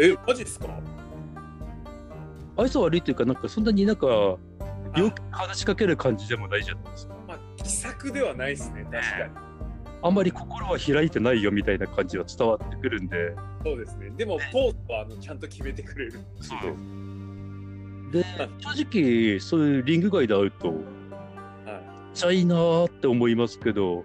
[0.00, 0.68] えマジですか？
[2.58, 4.38] 愛想悪いっていうかなんかそんなになんかよ
[4.92, 7.14] く話しかける感じでもないじゃないですか。
[7.26, 9.48] まあ気さくではないですね確かに
[10.02, 13.34] あんまり心は開いてないよみたいな感じは伝わってくるんで。
[13.64, 14.10] そうですね。
[14.10, 16.20] でも、ポーズはあのちゃんと決めてくれる。
[18.12, 18.24] で
[18.60, 24.02] 正直そういうリング外で会うとはちゃいなーって思いますけど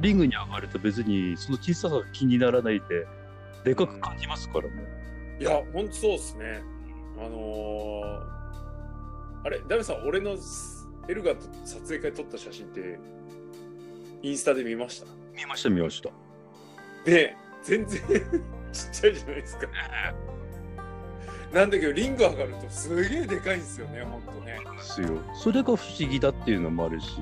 [0.00, 3.06] リングに上がると別にその小ささが気にならないで
[3.64, 4.70] でかく感じますからね。
[5.40, 5.42] い。
[5.42, 6.62] いや、ほんとそうですね。
[7.20, 10.36] あのー、あれ、ダメさん、俺の
[11.08, 12.98] エルガと撮影会撮った写真って、
[14.22, 15.06] インスタで見ました？
[15.36, 16.10] 見ました見ました。
[17.04, 18.00] で、全然
[18.72, 19.66] ちっちゃいじゃないですか。
[21.52, 24.58] なんだけど、リング上がるとすげえでかいんですよね、ほんとね。
[24.76, 25.08] ですよ。
[25.34, 27.16] それが不思議だっていうのもあるし。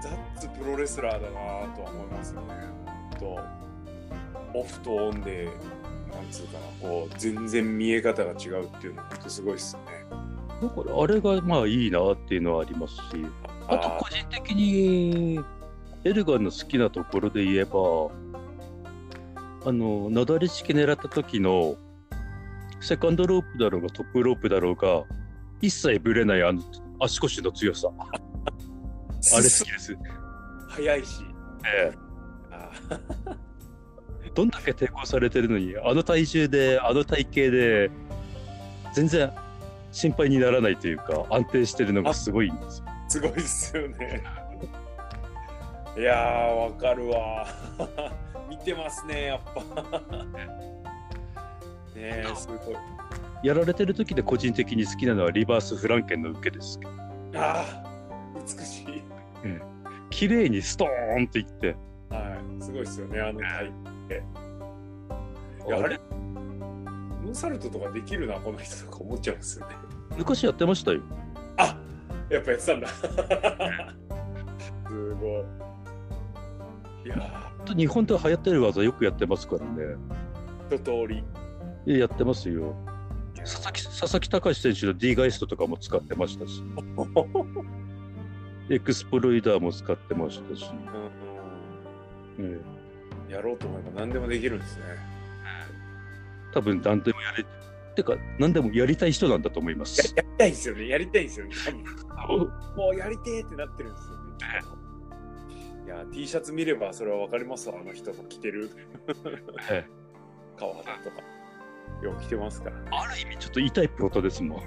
[0.00, 2.54] ザッツプロレスラーだなとは思いますよね。
[3.10, 3.40] ほんと
[4.54, 5.48] オフとオンで、
[6.08, 10.28] なんつうかな、こう、全然見え方が違うっていうのはほんとすごいっすよね。
[10.60, 13.02] だからあれがまあいいなっていうのはありますし、
[13.68, 15.40] あと個人的に
[16.04, 17.78] エルガンの好きなところで言えば、
[19.66, 21.76] あの、なだれ式狙った時の
[22.80, 25.04] セカンドロープだろうがトップロープだろうが、
[25.60, 26.62] 一切ぶれないあの
[27.00, 27.88] 足腰の強さ。
[28.00, 29.96] あれ好きです。
[30.68, 31.24] 早いし。
[31.66, 31.92] え
[32.50, 32.70] あ
[33.30, 33.47] え
[34.28, 37.90] どんだけ抵抗されてるのに、あの体重で、あの体型で、
[38.94, 39.30] 全然
[39.92, 42.84] 心配にならないというか、安定してるのがすごいんですよ。
[43.08, 44.22] すごいっすよね。
[45.96, 47.46] いやー、わかるわ。
[48.48, 49.60] 見てますね、やっぱ。
[49.60, 50.34] ね
[51.94, 52.76] え、すごい。
[53.42, 56.78] やられてる時で個人的に好きなのはリバースフランケンの受けです。
[57.34, 57.84] ああ、
[58.40, 59.02] 美しい。
[60.10, 61.76] 綺麗にストーンっていって。
[62.10, 63.72] はい、すごいっすよね、あの体
[64.08, 64.14] 型。
[65.66, 66.00] いや、あれ？
[67.20, 69.74] ムーンサルトとかできるな、この人とか思っちゃうんですよね。
[70.16, 71.00] 昔やってましたよ。
[71.58, 71.76] あ
[72.30, 72.88] やっぱやってたんだ。
[72.88, 72.94] す
[75.14, 75.44] ごい。
[77.04, 79.96] いや日本では流行ってる技よくやってますからね。
[80.70, 81.98] ー、一通り。
[81.98, 82.74] やってますよ。
[83.36, 86.62] 佐々木佐々木隆選手の D ガイストとかも使ってましたし、
[88.70, 91.27] エクスプロイダーも使ってましたし、うん
[92.38, 92.60] え
[93.28, 94.84] えやろうと思えば何でもできるんですね。
[96.52, 97.44] 多分何でもやれ、
[97.94, 100.14] てか何でもやりたい人なんだと思いまやす。
[100.16, 101.54] やりたいんですよね、やりたいんですよね。
[102.76, 104.24] もうやりてえってなってるんですよね。
[105.86, 108.70] いや、T シャツ見ればそれはわかりますわ、あの人が着てる。
[109.70, 109.84] え
[110.58, 111.16] 川原とか
[112.02, 114.62] よく来てますからある意味ちょっと痛いプロトですもん。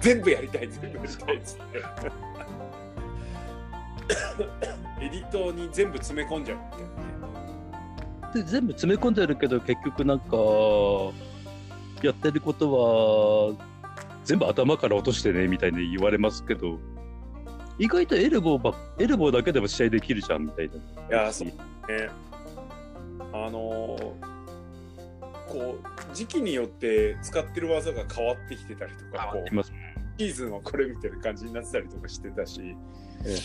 [0.00, 1.64] 全部やりたい全部やりたいですね
[5.00, 6.58] エディトに全部詰め込んじゃう。
[6.58, 7.44] みたいなね
[8.34, 10.36] で全部詰め込んでるけど結局なんか
[12.02, 13.66] やってることは
[14.24, 16.78] 全部頭から落としてねみたいに言われますけど
[17.78, 20.70] 意外とエルボーばエルボーだけでも試合できるじゃんみたい
[21.08, 21.18] な。
[21.18, 21.54] いやそうね。
[23.32, 24.34] あのー
[25.54, 32.76] こう時期によって使ってる技が変わってきてたりとかこうシーズンはこれみたいな感じになってたりとかしてたし、
[33.24, 33.36] え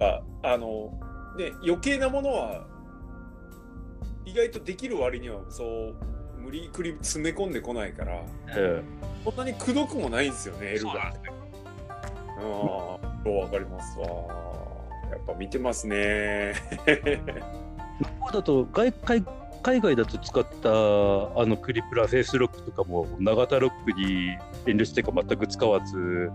[0.00, 0.92] ああの
[1.38, 2.66] ね余計なものは
[4.24, 5.94] 意外とできる割にはそう
[6.38, 8.82] 無理くり詰め込んでこないからえ
[9.24, 11.30] そんなにくどくもないんですよねエルガーって。
[11.30, 14.06] ああわかりますわ。
[15.10, 16.54] やっぱ見てますね。
[17.98, 19.24] 向こうだと外海
[19.62, 26.30] 海外だと使ったあのクリプラフェイスロックとかも永田ロックに遠慮してか全く使わず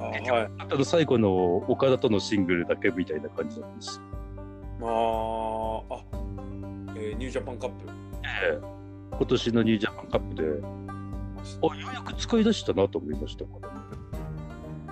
[0.00, 0.22] あはい。
[0.58, 4.00] あの最後の岡田とのシングルだけみたいな感じなんです。
[4.80, 4.92] まあ、あ、
[6.96, 7.86] えーニュージャパンカップ。
[8.24, 8.58] ええ
[9.12, 10.42] 今年のニュージャパンカップで
[11.62, 13.74] あようやく使い出したなと思いましたからね。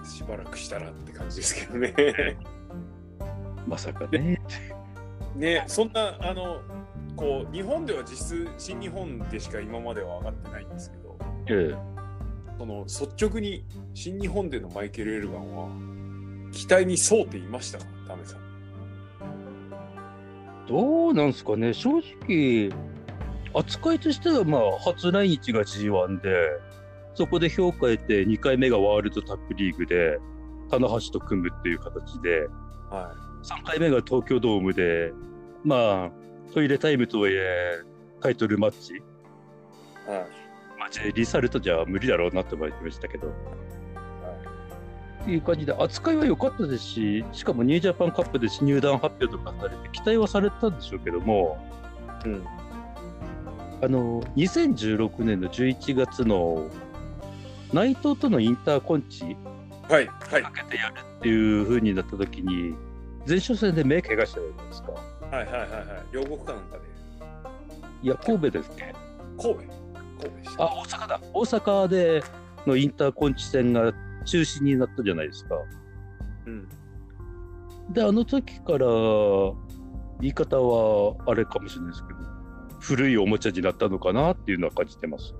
[0.04, 1.94] しばらくしたらって感じですけどね。
[3.66, 4.40] まさかね。
[5.36, 6.60] ね、そんな、あの、
[7.14, 11.16] こう、日本では実質、新日本でしか今までは上がってないんですけど、
[11.46, 11.97] ええ
[12.58, 15.68] その率直に新日本でのマイケル・エルガンは、
[16.50, 18.40] 期待に沿うていましたか、ダメさん。
[20.66, 22.70] どうなんですかね、正直、
[23.54, 26.34] 扱いとしてはまあ初来日が G1 で、
[27.14, 30.18] そこで評価得て2回目がワールドタップリーグで、
[30.68, 32.48] 棚橋と組むっていう形で、
[32.90, 35.12] は3回目が東京ドームで、
[35.64, 36.10] まあ、
[36.52, 37.82] トイレタイムとはいえ、
[38.20, 40.10] タイトルマッチ、い。
[40.10, 40.47] はい。
[40.88, 43.28] まあ、J リサルトじゃ無理だろうなと思いましたけど。
[43.28, 43.30] っ
[45.24, 51.58] ていう感じで、扱いは良かったですし、しかもニュージャパンカップで入団発表とかされて、期待はされたんでしょうけども、
[52.24, 52.44] うん。
[53.80, 56.68] あの2016年の11月の
[57.72, 59.36] 内藤とのインターコンチ
[59.88, 60.06] はい。
[60.06, 60.42] はい。
[60.42, 62.74] かけてやるっていう風になった時に、
[63.26, 64.92] 前哨戦で目怪我したじゃないですか。
[64.92, 64.98] は
[65.30, 66.06] いはいはいはい。
[66.12, 66.82] 両国かなんかで。
[68.02, 68.94] いや、神戸ですね。
[69.40, 69.87] 神戸。
[70.18, 70.64] 神戸でした。
[70.64, 71.20] あ、大阪だ。
[71.32, 72.22] 大阪で
[72.66, 73.92] のインターコンチ戦が
[74.24, 75.56] 中止になったじゃないですか。
[76.46, 76.68] うん。
[77.92, 78.86] で、あの時から、
[80.20, 82.18] 言い方はあれかもしれないですけど、
[82.80, 85.34] 古いおもちゃになったのかなっていうのは感じてます。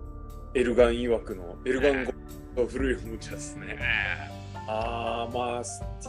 [0.55, 2.13] エルガン曰くの、エルガン語
[2.63, 3.79] の古いおもちゃですね。
[4.67, 5.63] ああ、まあ、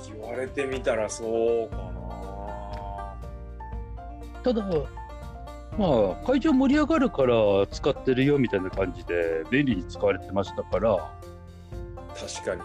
[0.08, 1.90] 言われてみたらそうかな。
[4.44, 4.64] ただ、
[5.78, 7.36] まあ、会場盛り上がるから
[7.72, 10.98] 使ってるよみたいな感じで、便利に使われてましたから、
[12.20, 12.62] 確かに。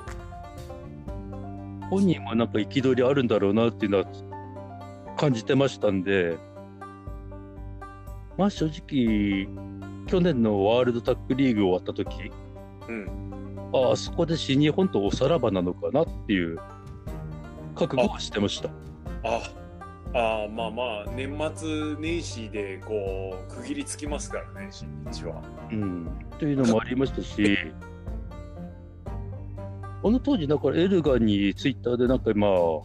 [1.90, 4.04] 本人もなんか憤りあるんだろうなっていうのは
[5.16, 6.36] 感じてましたんで、
[8.36, 9.46] まあ正直、
[10.06, 12.32] 去年のワールドタックリーグ終わった時
[12.88, 13.70] うん。
[13.72, 16.58] ああそこで新日本とおさらばなのかなっていう
[17.74, 18.68] 覚悟はしてました。
[18.68, 18.72] あ
[19.42, 25.42] あーまあまあ年末年始でこう区切りつきますからね新日は。
[25.70, 27.58] うん、というのもありましたし、
[29.06, 32.84] あの当時、だからエルガンにツイッターでなんかまあ、わー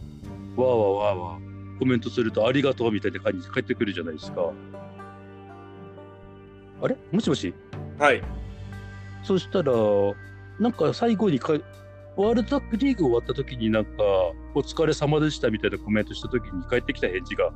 [0.56, 4.50] ーわーわーコメントするとありがとうみたいな感じで返ってくるじゃないですか。
[6.82, 6.96] あれ？
[7.12, 7.54] もしもし？
[7.98, 8.22] はい。
[9.22, 9.72] そしたら、
[10.58, 11.52] なんか最後にか
[12.16, 13.90] ワールドタックリーグ終わった時になんか、
[14.54, 17.50] お疲れ様でしたみたいなコメントした時に返ってきた返事が、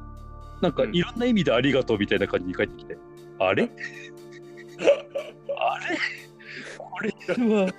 [0.63, 2.97] なんかいろんな意味でありがとうみたいな感じに返ってきて、
[3.41, 3.65] あれ？
[5.59, 5.99] あれ？
[6.79, 7.11] これ
[7.65, 7.73] は、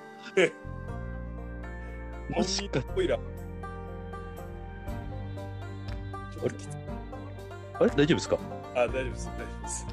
[2.36, 6.70] もしか、オイラちょっときつ
[7.80, 7.90] あれ？
[7.90, 8.38] 大丈夫ですか？
[8.76, 9.88] あ大丈夫です大丈夫です。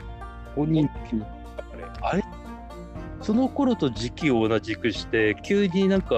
[0.56, 1.24] 本人的に。
[2.02, 2.24] あれ？
[3.20, 6.16] その頃と時期を同じくして、急になんか、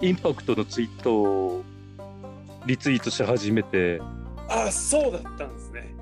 [0.00, 1.64] インパクトのツイートを
[2.66, 4.00] リツイートし始めて、
[4.48, 5.94] あそうだったんですね。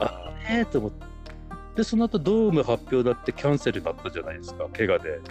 [0.00, 1.06] あええと思って。
[1.76, 5.10] で、その後ドーム発表だってキャンセルになったじゃないですか、怪我で。
[5.10, 5.22] はい。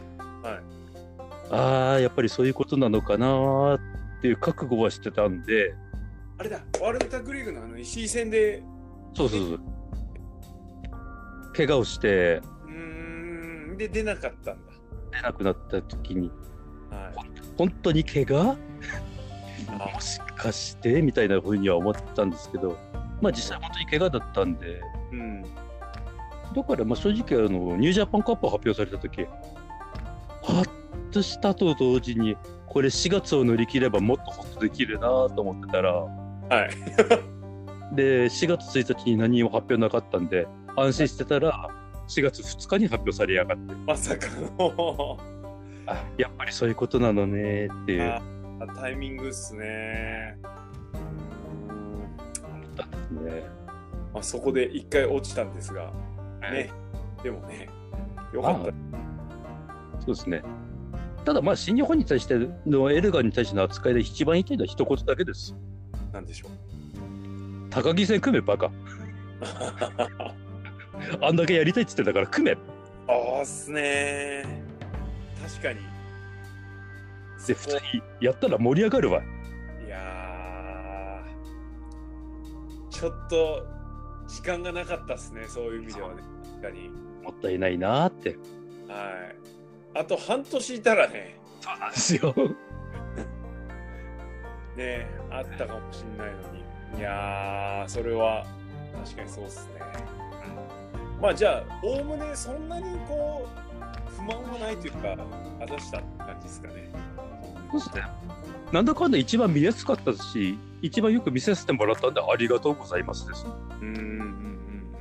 [1.51, 3.79] ああ、やっぱりそういうことなのかなーっ
[4.21, 5.75] ていう覚悟はしてたんで、
[6.37, 8.63] あれだワールドタッグリーグのあの石井戦で。
[9.13, 9.59] そうそうそう。
[11.53, 12.41] 怪我をして。
[12.65, 13.77] うーん。
[13.77, 14.73] で出なかったんだ。
[15.11, 16.31] 出なくなった時に、
[16.91, 17.13] はい。
[17.57, 18.55] 本当に怪我？
[19.79, 21.01] あもしかして？
[21.01, 22.77] みたいなふうには思ってたんですけど、
[23.21, 24.81] まあ実際本当に怪我だったんで、
[25.11, 25.43] うん。
[26.53, 29.25] だからまあ正直あのニュージャパンカップ発表された時
[30.43, 30.69] ハッ
[31.11, 32.35] としたと同時に
[32.67, 36.09] これ4月を乗り切ればもっとホッとできるなと思ってたらは
[36.65, 36.69] い。
[37.95, 41.69] で4月1日に何も発表なかったんで安心してたら
[42.07, 43.73] 4月2日に発表されやがって。
[43.85, 44.27] まさか
[44.57, 45.17] の
[45.91, 48.21] あやっぱりそういうことなのねっていう
[48.59, 50.37] あタイミングっすね。
[50.43, 51.01] うん
[52.43, 53.43] 思ったんですね。
[54.13, 55.91] まあ、そこで一回落ちたんですが、
[56.41, 56.69] ね。
[57.23, 57.69] でもね、
[58.33, 58.65] よかった。
[58.65, 58.71] そ
[60.03, 60.43] うですね。
[61.25, 62.35] ただまあ新日本に対して
[62.65, 65.55] のエルガンに対しての扱いで一番言いたいのは一言だけです。
[66.11, 66.51] なんでしょう。
[67.69, 68.71] 高木戦組めバカ。
[71.21, 72.57] あんだけやりたいっつってたから組め。
[73.07, 74.70] ああっすね
[75.52, 75.80] 確かに。
[77.47, 77.82] で普通に
[78.22, 79.22] やったら盛り上がるわ。
[79.86, 83.66] いやーちょっと
[84.28, 86.22] 時間がなかったっすね、そういう意味ではね。
[86.62, 86.89] 確かに。
[87.24, 88.38] もったいないなーって。
[88.88, 88.95] は
[89.95, 89.99] い。
[89.99, 92.34] あと半年いたらね、そうなんですよ。
[94.78, 96.64] ね、あったかもしんないのに。
[96.99, 98.45] いやー、それは
[99.04, 99.82] 確かにそうっすね。
[101.22, 103.61] まあじゃあ、おおむねそんなにこう、
[104.26, 105.15] 不満はないというか、
[105.61, 106.89] あざした感じですかね。
[107.72, 108.03] そうですね。
[108.72, 113.45] なんだかんだ一番見やすかったし、一番よく見させてもらったんでありがとうございますです。
[113.82, 114.95] うんうんうんうんうん。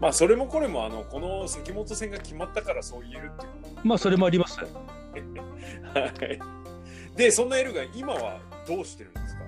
[0.00, 3.52] まあそれもこれもあのこの関本戦が決まったからそう言えるっていう
[3.84, 4.58] まあそれもあります。
[4.62, 6.38] はい。
[7.16, 9.42] で、そんなエルが今はどうしてるんですか？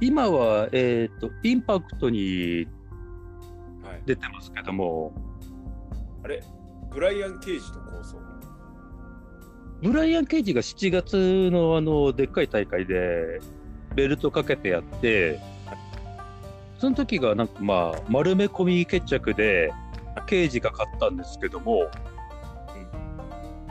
[0.00, 2.66] 今は、えっ、と、インパクトに
[3.84, 4.02] はい。
[4.06, 5.12] 出てますけども、
[6.24, 6.42] あれ？
[6.90, 8.18] ブライアン・ケイジと構想。
[9.82, 13.40] ブライアン・ケイジが7月のあのでっかい大会で
[13.94, 15.38] ベルトかけてやって、
[16.78, 19.72] その時がなんかまあ丸め込み決着で
[20.26, 21.88] ケイジが勝ったんですけども、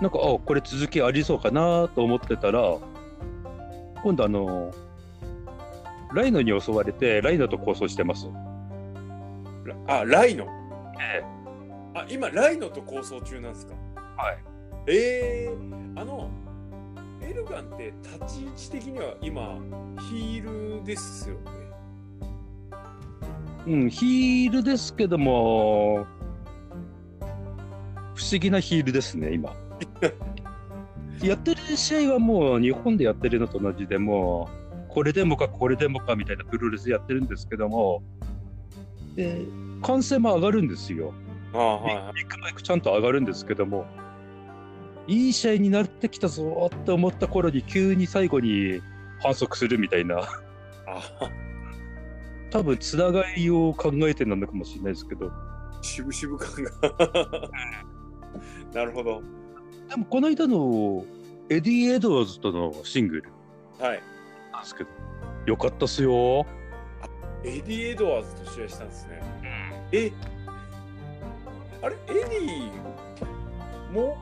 [0.02, 2.78] なんかあこれ続きありそうかなと思ってたら、
[4.02, 4.74] 今度あの、
[6.14, 8.28] ライノに襲われてライノと構想してます。
[9.88, 10.48] ラあ、ライノ？
[11.00, 11.24] え
[12.02, 13.74] あ、今、ライノと構想中なんですか？
[14.18, 14.38] はい。
[14.88, 16.30] えー、あの、
[17.22, 19.58] エルガンって立ち位置的には今、
[20.10, 21.42] ヒールですよね。
[23.68, 26.06] うん、ヒールですけども、
[28.16, 29.54] 不思議なヒールですね、今。
[31.22, 34.50] やってる試合はもう日本でやってるのと同じでも
[34.90, 38.02] う、これでもかこれでもかみたいなプロレスやってるんですけども、
[39.16, 39.42] で
[39.82, 41.14] 歓声も上がるんですよ。
[41.54, 42.14] あはいはい。
[42.14, 43.86] ビッグマイクちゃんと上がるんですけども、
[45.08, 48.82] いい試合になってきたぞって思った頃に急に最後に
[49.22, 50.22] 反則するみたいな。
[50.88, 51.32] あ
[52.52, 55.32] 多分つながりを考えてなのかもしれないですけど
[55.84, 56.72] 渋々感が。
[58.74, 59.22] なるほど。
[59.88, 61.06] でもこの間の
[61.50, 63.24] エディ・エドワーズとのシングル
[63.80, 64.02] はい。
[64.52, 64.90] なんですけど
[65.46, 66.46] よかったっすよ、
[67.44, 69.22] エディ・エドワーズと試合したんですね。
[69.92, 70.12] え
[71.82, 71.96] あれ？
[72.08, 72.72] エディ
[73.92, 74.18] も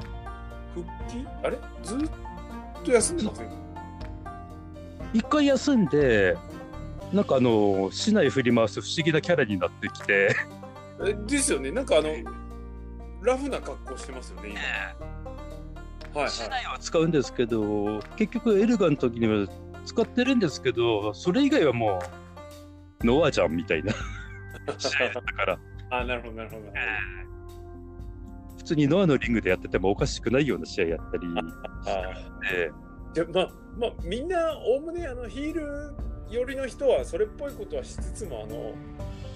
[0.73, 1.25] 復帰？
[1.43, 1.57] あれ？
[1.83, 1.99] ずっ
[2.83, 3.49] と休んでません？
[5.13, 6.37] 一回休んで
[7.13, 10.35] なんかあの竹刀振り回す不思議なキャラになってきて。
[11.05, 11.71] えですよね。
[11.71, 12.09] なんかあの、
[13.21, 14.59] ラフな格好してますよね、今。
[14.59, 16.29] はいはい。
[16.31, 19.47] 市内は使うんですけど結局エルガンの時には
[19.85, 21.99] 使ってるんですけどそれ以外はも
[23.03, 23.93] うノアじゃんみたいな。
[24.77, 25.59] 試合だったから。
[25.91, 26.63] あ、なるほど、なるほど。
[28.67, 31.27] 普通にノアのリングでやっててもおかしくないような試合やったり
[31.87, 32.71] あして。
[33.13, 35.95] じゃまあ、まあ、みんな、おおむね、あの、ヒール
[36.29, 38.73] 寄りの人は、それっぽいことはしつつも、あの、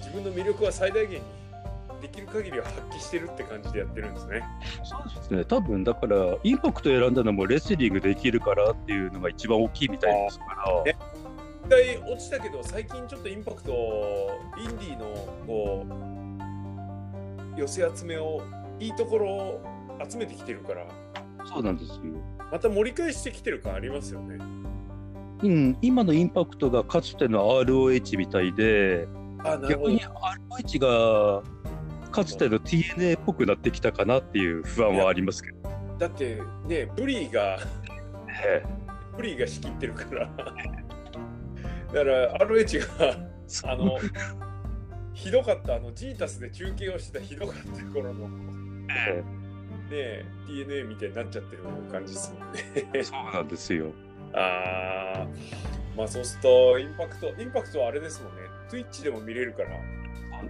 [0.00, 1.26] 自分の魅力は最大限に
[2.02, 4.44] できる限りは発揮してるって感じでやってるんですね。
[4.84, 10.94] そうですね、多分だから、インパクト選んだのもレスリングできるからっていうのが一番大きいみたいですから、え
[11.64, 13.72] 一回落ちたけど、最近ちょっとインパクト、
[14.58, 15.06] インディーの、
[15.46, 15.86] こ
[17.56, 18.42] う、寄せ集めを、
[18.80, 19.62] いいところを
[20.08, 20.86] 集めてきてるから、
[21.44, 21.98] そうなんですよ。
[22.50, 24.38] また盛り返してきてる感ありますよね。
[25.42, 29.08] うん、今のインパクトがかつての ROH みたいで、
[29.68, 30.00] 逆に。
[30.00, 31.42] ROH が
[32.10, 35.56] かつての TNA っぽくなってきたかなっていう不安はありますけど
[35.98, 37.58] だってね、ブリーが、
[38.26, 38.64] ね。
[39.16, 40.26] ブリーが仕切ってるから。
[40.26, 43.98] だから RH が、あの、
[45.14, 48.86] ひどかった、あの、ジータスで中継をしてたひどかった頃の、ね
[49.90, 52.90] え DNA みたいになっちゃってる感じですもんね。
[52.94, 53.92] えそうなんですよ。
[54.32, 58.42] あー、まあそうすると、インパクト、インパクトはあれですもんね。
[58.70, 59.70] Twitch でも見れるから、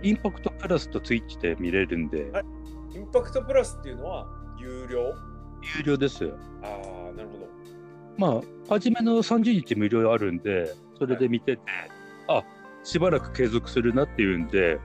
[0.01, 2.31] インパクトプラスとツイッチで見れるんで、
[2.95, 5.13] インパクトプラスっていうのは有料？
[5.79, 6.33] 有料です。
[6.63, 7.49] ああ、なるほど。
[8.17, 11.63] まあ、初めの30日無料あるんで、それで見てて、
[12.29, 12.43] あ
[12.85, 14.79] しばらく継続するなっていうんで、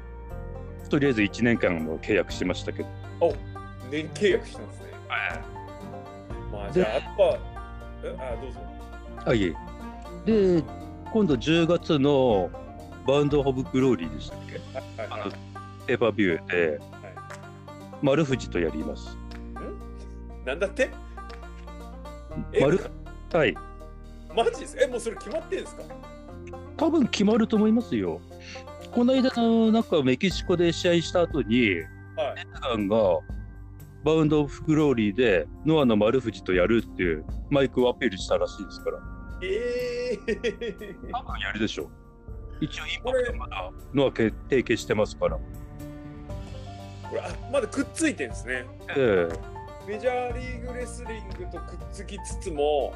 [0.90, 2.90] とりあえず1年間の契約しましたけど。
[3.90, 4.88] 年契約したんですね。
[6.52, 7.40] まあ、じゃあ、あとは、
[8.04, 8.60] えあどうぞ。
[9.26, 9.54] あ、いえ。
[10.26, 10.64] で、
[11.12, 12.50] 今度10月の
[13.06, 14.60] バウンド・オブ・グローリーでしたっけ？
[14.78, 15.32] はいはいはい。
[15.88, 16.80] ペーパービューで、
[18.02, 19.18] 丸藤とやります。
[20.46, 20.92] なんだって？
[22.54, 22.62] え？
[22.62, 22.80] 丸
[23.34, 23.56] はい。
[24.36, 24.78] マジです？
[24.80, 25.84] え、もうそれ決まってんですか？
[26.78, 28.22] 多分決まると思いますよ。
[28.92, 31.72] この間のなんかメキシコで試合した後に、
[32.16, 32.40] はい。
[32.40, 32.98] エルガンが
[34.04, 39.00] バウンド・オブ・グローリーでノアの丸藤とやるっていうマイクをアピールしたらしいですから、
[39.44, 41.90] えー、多分やるでしょう。
[42.62, 45.38] 一応インパクトまだノアけ提携してますから。
[45.38, 48.66] これあまだくっついてんですね。
[48.96, 49.28] え
[49.88, 52.94] メジャーリーグレスリングとくっつきつつも、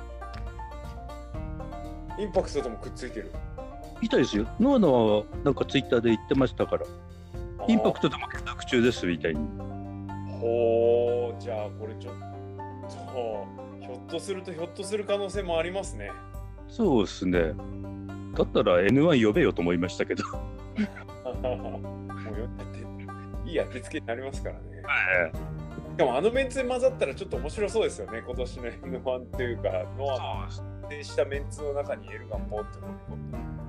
[2.20, 3.32] インパクトともくっついてる。
[4.02, 4.48] えみたいですよ。
[4.60, 6.86] ノアのなんかツイッターで言ってましたから、
[7.68, 9.40] インパクトでも継続中ですみたいに。
[10.40, 12.16] ほう、じゃあこれちょっ
[12.90, 13.48] と、
[13.80, 16.12] ひょっとするとひょっとする可能性もありますね。
[16.68, 17.54] そうですね。
[18.36, 20.24] だったら N1 呼べよと思いましたけど。
[20.26, 20.40] も
[22.36, 22.50] うよっ
[23.46, 24.62] ていい当てつけになりますからね。
[25.36, 25.52] え
[25.92, 33.61] しかもあのメンツで混ざったらちょっと面白そうですよね、今年の N1 っていうか、ノアのしたメンツの中にエルガンポンって乗り込んで。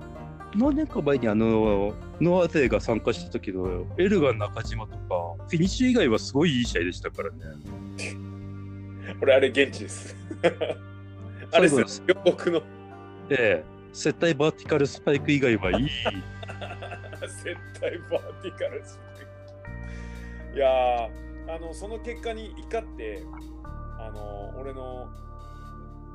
[0.54, 4.98] 何年か前にあのノア勢が参加した時のエルガン中島とか
[5.48, 7.36] フィニッシュ以外はすごいいい試合でしたからね。
[9.18, 10.16] これあれ現地です。
[11.52, 12.62] あれですよ、予告の
[13.28, 15.88] で接待バーティカルスパイク以外はいい。
[17.20, 20.56] 絶対バーティカルスペック。
[20.56, 23.22] いやーあのその結果に怒って
[23.98, 25.08] あの俺の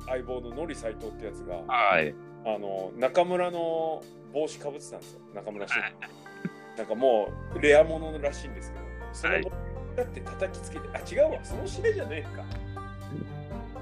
[0.06, 2.14] 相棒のノリ斎藤ってやつがはい。
[2.54, 5.20] あの中村の帽子かぶってたんですよ。
[5.34, 5.80] 中村俊
[6.78, 8.84] なんかもうレアものらしいんですけど。
[9.12, 9.44] そのはい
[9.96, 11.44] だって叩きつけてあ違うわ。
[11.44, 12.44] その試合じゃねえか。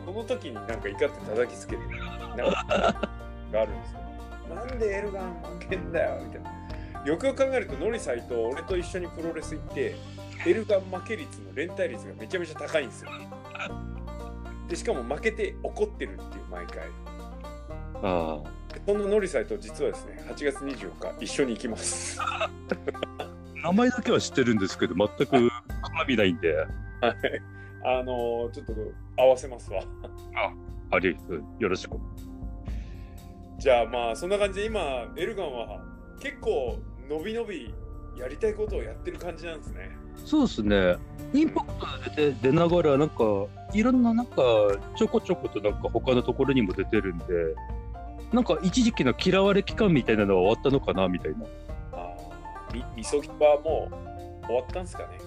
[0.05, 3.11] その時になんか怒って叩きつけてなんか
[3.53, 4.55] があるんですよ。
[4.55, 6.53] なんでエルガン負けんだよみたいな。
[7.05, 9.95] よくよく考えるとノリ斎藤俺と一緒にプロレス行って
[10.47, 13.11] エルガン負け率の連帯率がめちゃめちゃ高いんですよ。
[14.69, 16.89] でしかも負けて怒ってるっていう毎回。
[18.03, 18.43] あ
[18.85, 22.19] そんなノリサイと実はですね、8月24日、一緒に行きます。
[22.21, 22.51] あ
[23.63, 25.49] 名前だけは知ってるんですけど全く絡
[26.07, 26.69] みないんではい。
[27.85, 28.73] あのーちょっと
[29.17, 29.83] 合わせますわ。
[30.91, 31.17] あり
[31.59, 31.97] よろしく。
[33.59, 34.81] じゃあまあ、そんな感じで今、
[35.17, 35.83] エルガンは
[36.21, 37.75] 結構伸び伸び
[38.17, 39.91] やりたいことをやってる感じなんですね。
[40.25, 40.97] そうですね。
[41.33, 41.75] インパク
[42.11, 43.25] トで出て出ながらなんか
[43.75, 44.37] いろんななんか
[44.97, 47.25] ちょこちょことなんか他のところにも出てるんで。
[48.33, 51.45] なんか一時期の嫌われ期間みたいなのは終わったのかなみたいな。
[51.93, 53.89] ああ、み、みそぎはも
[54.43, 55.19] う終わったんですかね。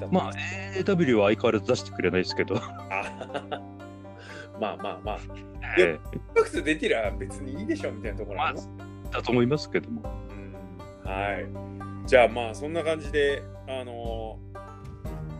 [0.00, 0.32] だまあ
[0.76, 2.56] AW は相変わらず出してくれないですけど。
[2.56, 2.62] あ
[4.60, 5.18] まあまあまあ、
[5.78, 8.70] えインパクト出てりゃ別にいいでしょみたいなところあります
[9.10, 10.02] えだと思いますけども。
[11.04, 11.46] うんはい。
[12.06, 14.62] じゃあまあそんな感じで、あのー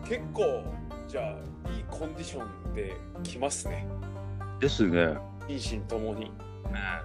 [0.07, 0.63] 結構
[1.07, 2.93] じゃあいいコンディションで
[3.23, 3.87] 来ますね。
[4.63, 5.17] ですね。
[5.47, 6.31] 心身ともに。
[6.73, 7.03] あ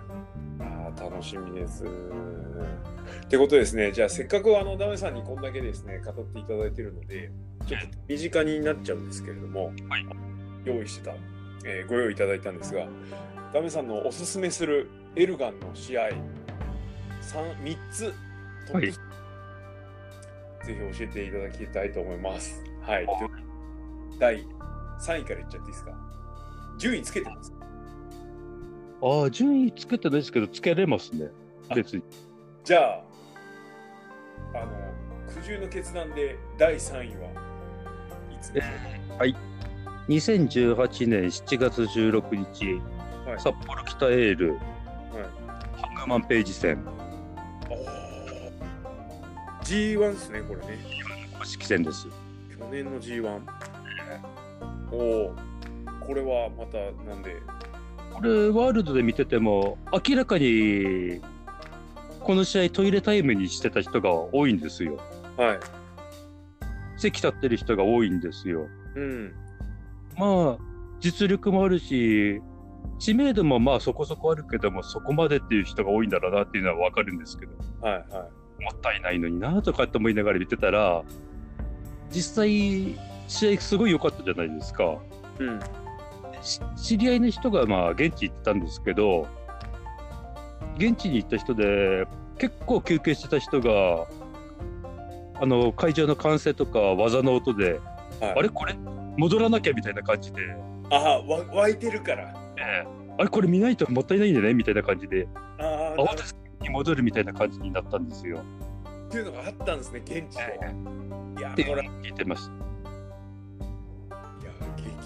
[0.97, 1.85] あ楽しみです。
[1.85, 3.91] ってことですね。
[3.93, 7.31] じゃあせっかくあのダメさんにこんだけですね語っていただいてるので、
[7.67, 10.07] ちょっと身近になっちゃうんですけれども、はい
[10.65, 11.15] 用意してた、
[11.65, 12.87] えーご用意いただいたんですが、
[13.53, 16.09] ダメさんのおすすめするエルガンの試合
[17.23, 18.15] 3, 3つ
[18.73, 22.63] はいぜひ教えていただきたいと思います。
[22.83, 23.07] はい。
[23.07, 23.13] で
[24.19, 24.47] 第
[25.01, 26.08] 3位からいっちゃっていいですか？
[26.79, 27.53] 順位つけてます。
[29.03, 31.31] ああ、順位つけてないですけど、つけれますね。
[31.69, 32.03] あ別に。
[32.65, 33.03] じゃあ、
[34.55, 34.73] あの、
[35.35, 39.37] 苦渋の決断で第3位はいつえーはい。
[40.09, 42.81] 2018年7月16日、
[43.29, 44.59] はい札幌北エール、はい
[45.83, 46.83] ハングマンページ戦、
[47.71, 48.49] おー
[49.63, 50.79] G1 ですね、これね。
[51.39, 52.07] 公式戦です。
[52.59, 53.41] 去年の G1。
[54.91, 55.37] おお、
[56.09, 57.37] これはまたなんで、
[58.15, 61.21] これ、ワールドで見てても、明らかに、
[62.21, 64.99] この試合トイレタイムにしてた人が多いんですよ。
[65.37, 65.59] はい。
[66.97, 68.67] 席立ってる人が多いんですよ。
[68.97, 69.35] うん。
[70.17, 70.59] まあ、
[70.99, 72.41] 実力もあるし、
[72.99, 78.03] 知名度もまあそこそこあるけども、そこまでっていう人が多いんだろうなっていうのは分かるんですけど、もはいはい。
[78.75, 81.05] ったいないのになとかって思いながら見てたら、
[82.11, 82.97] 実際、
[83.29, 84.97] 試合すごい良かったじゃないですか。
[85.39, 85.61] うん。
[86.43, 89.27] し知り合いの人がまあ現地行ってたんですけど、
[90.77, 92.07] 現地に行った人で、
[92.39, 94.07] 結構休憩してた人が、
[95.41, 97.81] あの会場の歓声とか技の音で、
[98.21, 98.75] はい、あれこれ？
[99.17, 100.41] 戻らなきゃみたいな感じで、
[100.91, 102.35] あわ湧いてるから。
[102.57, 105.27] ええあれこれ見ないともったいないんだねみたいな感じで、
[105.59, 108.45] ああ、慌てずに戻るみたいな感じになったんですよ。
[109.09, 110.61] っていうのがあったんですね、現地で。
[110.63, 112.53] えいや、ってこれ、い聞いてます。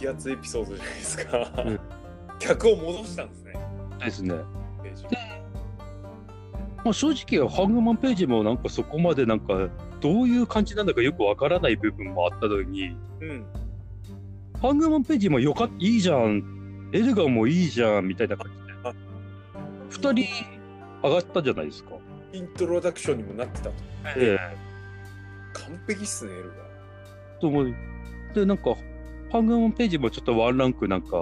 [0.02, 1.52] や、激アツエピソードじゃないですか。
[1.64, 1.80] うん
[2.42, 3.54] 客を戻したんですね。
[4.00, 4.34] ですね。
[6.84, 9.68] まあ、正直、ハングマンページもなんかそこまでなんか
[10.00, 13.46] どういう感じなんだかよくわからない部分もあったのに、うん。
[14.60, 18.50] ハングマンページもよかっいいじゃん、エルガンもいいじゃんみたいな感
[18.82, 18.92] あ
[19.90, 20.44] じで、2人
[21.04, 21.90] 上がったじゃないですか。
[22.32, 23.74] イントロダクションにもなってたと。
[24.16, 24.56] ええ
[25.52, 26.54] 完璧っすね、エルが。
[27.40, 27.74] と思う。
[28.34, 28.74] で、なんか、
[29.32, 31.16] ハングマンページもちょっとワンランクなんか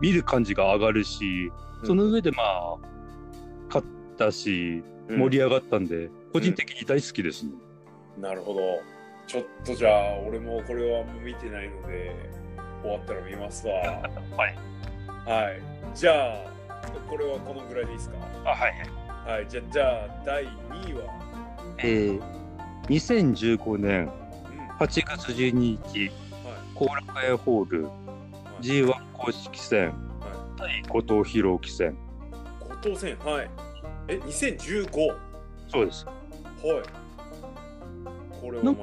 [0.00, 1.52] 見る感じが上がるし、
[1.84, 2.76] その上でまあ、
[3.68, 3.86] 勝っ
[4.16, 7.52] たし、盛り上がったんで、個人的に大好きですね。
[8.18, 8.60] なるほど。
[9.26, 12.16] ちょっとじゃあ、俺もこれは見てないので、
[12.82, 13.74] 終わったら見ますわ。
[14.36, 14.56] はい。
[15.28, 15.60] はい。
[15.94, 16.50] じゃあ、
[17.08, 18.16] これはこのぐらいでいいですか？
[18.46, 19.34] あ、はい。
[19.36, 19.46] はい。
[19.48, 21.02] じゃあ、じゃあ第2位は、
[21.78, 22.20] えー、
[22.88, 24.08] 2015年うん。
[24.78, 25.52] 8月12
[25.92, 26.10] 日、
[26.80, 27.88] 後楽園ホール
[28.62, 29.92] G1 公式戦
[30.56, 31.94] 対後藤弘樹戦。
[32.58, 33.50] 後藤戦、はい。
[34.08, 34.90] え、2015?
[35.68, 36.06] そうです。
[36.06, 36.16] はい。
[38.40, 38.74] これは、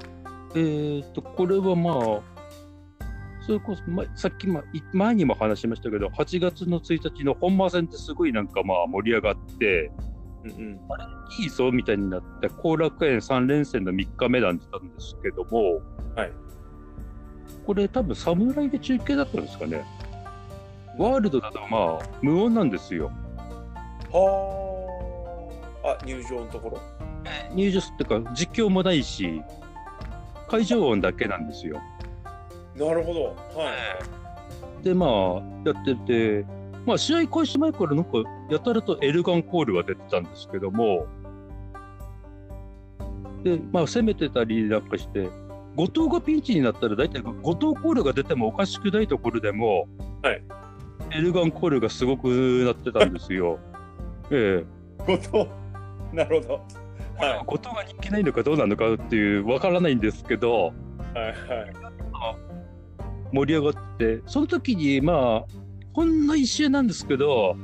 [0.54, 1.96] えー、と、これはまあ、
[3.42, 9.92] それこそ、ま、さっき、ま、い前にも話しましたけど、8月の1日の本間戦ってすごいなんかまあ盛り上がって、
[10.44, 10.80] うんうん。
[11.40, 15.82] いいぞみたいになって、後楽園3連戦の3日目なんてたんですけども、
[16.16, 16.47] はい。
[17.68, 19.84] これ多分侍で中継だったんですかね。
[20.98, 23.12] ワールドだとまあ無音なんですよ。
[24.10, 25.90] はあ。
[25.90, 26.80] あ、入場のところ
[27.54, 29.42] 入場っていうか実況もないし、
[30.48, 31.82] 会場音だけなんですよ。
[32.74, 33.24] なるほど。
[33.60, 33.74] は
[34.82, 34.84] い。
[34.86, 35.10] でまあ
[35.66, 36.46] やってて、
[36.86, 38.12] まあ試合開始前からなんか
[38.50, 41.06] やたらとエルガンコールが出てたんですけども、
[43.44, 45.30] でまあ攻めてたりなんかして、
[45.78, 49.88] 後藤がピンチになったら大体後藤コールが出てもおかしくないところでも、
[50.24, 50.42] はい
[51.12, 52.28] エルガンコールがすごく
[52.66, 53.60] なってたんですよ。
[54.30, 54.66] え
[55.00, 55.48] え後藤。
[56.12, 56.54] なるほど。
[57.18, 60.74] は後藤が人気ないのかどうなのかっていうわからないんですけど
[61.16, 61.18] い。
[61.18, 61.36] はいはい。
[63.32, 65.46] 盛り上がってその時にまあ
[65.94, 67.56] ほんの一瞬なんですけど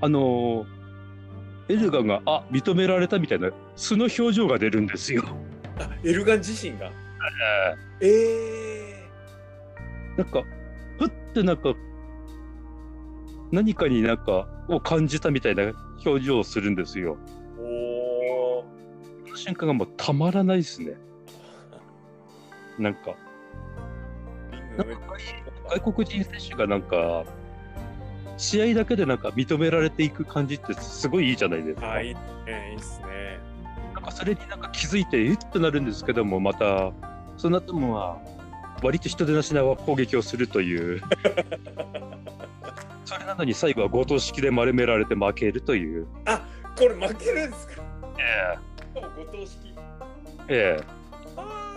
[0.00, 0.64] あの
[1.68, 5.24] エルガンがあ認められたみたいな素の表情が出るんですよ。
[5.78, 6.90] あ、エルガン自身が？
[8.00, 9.08] ええ
[10.16, 10.42] なんか
[10.98, 11.74] ふってなんか
[13.50, 15.72] 何かになんかを感じたみたいな
[16.04, 17.16] 表情をするんですよ。
[17.58, 17.62] ー。
[17.62, 19.26] おー。
[19.26, 20.96] その瞬間がもうたまらないですね。
[22.78, 23.14] なんか
[24.76, 24.94] なんか
[25.70, 27.24] 外国人選手がなんか
[28.36, 31.86] 試合だけでなんか認められていく感じってすごいいいじゃないですか。
[31.86, 32.08] はい。
[32.08, 33.38] いいねいいっすね。
[34.04, 36.92] かそれになんか気づいてえっとなるんですけどもまた
[37.36, 38.34] その後もまあ
[38.82, 41.00] 割と人出なしな攻撃をするという。
[43.06, 46.06] それなのに最後は強盗式で丸められて負けるという。
[46.76, 47.82] これ負けるんですか？
[48.18, 48.56] え
[48.98, 49.74] しかも後藤式。
[50.48, 50.80] ええ。
[50.80, 50.84] え
[51.36, 51.76] あ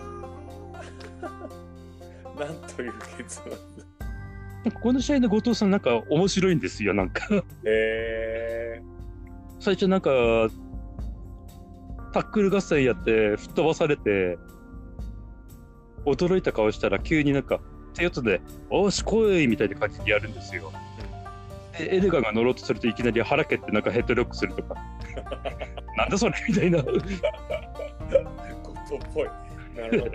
[2.37, 2.39] ー。
[2.45, 3.41] なんという結
[4.63, 4.71] 末。
[4.81, 7.27] この試合の後藤さんなんか面白いんですよなんか。
[7.63, 8.81] え
[9.59, 10.09] 最初なんか
[12.17, 14.39] タックル合戦やって吹っ飛ばされて
[16.03, 17.59] 驚いた顔したら急になんか
[17.93, 18.41] 手四つで
[18.71, 20.71] 「おーし来い!」みたいな感じでやるんですよ。
[21.77, 24.73] でエルガンが乗ろうとするといきなり腹蹴ってなんかヘッドロックするとか
[25.95, 27.07] なんだそれみたいな後藤っ
[29.13, 29.27] ぽい。
[29.75, 30.11] なるほど。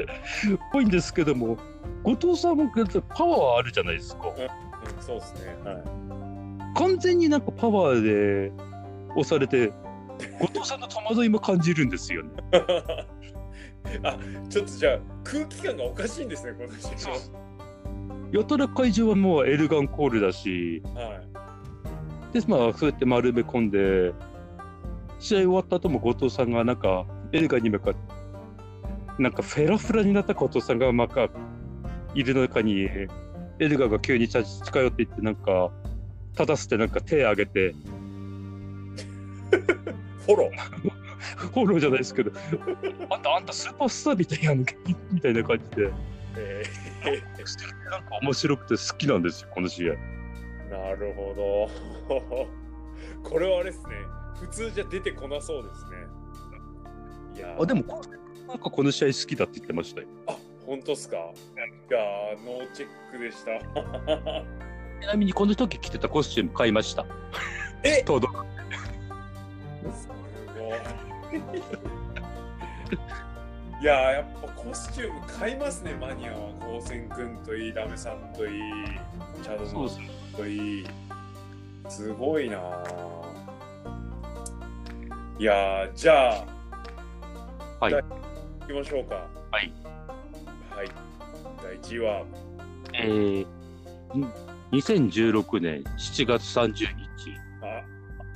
[0.73, 1.57] ぽいんですけども
[2.03, 2.69] 後藤さんも
[3.15, 4.27] パワーあるじゃないですか。
[4.27, 4.35] うん、
[5.01, 5.57] そうですね。
[5.65, 5.83] はい。
[6.77, 8.53] 完全になんかパワーで
[9.15, 9.73] 押されて
[10.39, 12.31] 後藤さんの戸惑いも感じるんですよね。
[14.05, 14.19] あ
[14.49, 21.21] ちょっとじゃあ空気感がおかしいんですね、この試合やたら会場はもうエルガンコールだしは
[22.33, 22.41] い。
[22.41, 24.13] でまあそうやって丸め込んで
[25.19, 28.01] 試合終わった後も後藤さんがなんかエルガンに向かって
[29.19, 31.29] なんかフェラフラになった後藤さんがなんか
[32.15, 33.09] いる中にエ
[33.59, 35.71] ルガンが急に近寄っていってなんか
[36.33, 37.75] 立たせてなんか手挙げて、
[40.27, 40.91] フォロー。
[41.37, 42.33] フォローじゃないですけど、
[43.11, 44.59] あんた、あんたスーパースターみたいやん
[45.13, 45.93] みたいな感じで、
[46.37, 46.63] え
[47.91, 49.93] なんか面白くて好きなんですよ、この試合。
[49.95, 51.69] ーなるほ
[52.09, 52.49] ど。
[53.31, 53.95] これはあれですね。
[54.41, 55.91] 普通じゃ出てこなそうですね。
[57.37, 58.03] いやーあ、でも、
[58.49, 60.09] なんかこの試合好きだって言ってましたよ。
[60.27, 61.17] あ、本当っすか？
[61.17, 61.21] い
[61.93, 63.61] やーノーチェックでした。
[65.01, 67.07] ちなみにこの時着てたコスチューム買いました。
[67.85, 68.03] え？
[68.03, 68.29] とど
[69.93, 70.12] すご
[70.77, 70.81] い。
[73.83, 76.51] いやーやっぱコスチューム買いますね、マニアは。
[76.61, 78.63] 高専君といい、ラメさんといい、
[79.43, 80.11] チャドマンそうですね。
[80.37, 80.87] といい。
[81.89, 83.33] すごいなー
[85.39, 86.47] いやーじゃあ、
[87.81, 87.95] はい。
[87.95, 88.03] 行
[88.69, 89.27] きましょうか。
[89.51, 89.73] はい。
[90.71, 90.89] はい。
[91.63, 92.25] 第1位は、
[92.95, 93.47] えー、
[94.17, 94.33] ん
[94.71, 96.87] 2016年7月30日、
[97.63, 97.83] あ、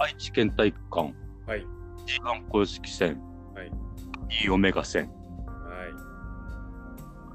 [0.00, 1.14] 愛知県体育館
[1.46, 1.64] はい。
[2.06, 3.20] G1 公式戦、
[3.54, 3.70] はい。
[4.44, 5.10] 2オメガ戦。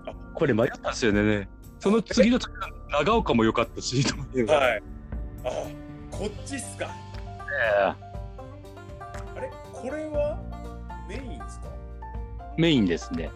[0.06, 1.50] はこれ迷ったんですよね。
[1.80, 2.60] その次の次の
[2.92, 4.02] 長岡も良かったし。
[4.04, 4.84] はい。
[5.44, 5.50] あ、
[6.10, 6.88] こっちっすか。
[7.86, 7.96] あ
[9.40, 9.52] れ？
[9.74, 10.40] これは？
[11.08, 11.68] メインですか？
[12.58, 13.24] メインですね。
[13.24, 13.36] なる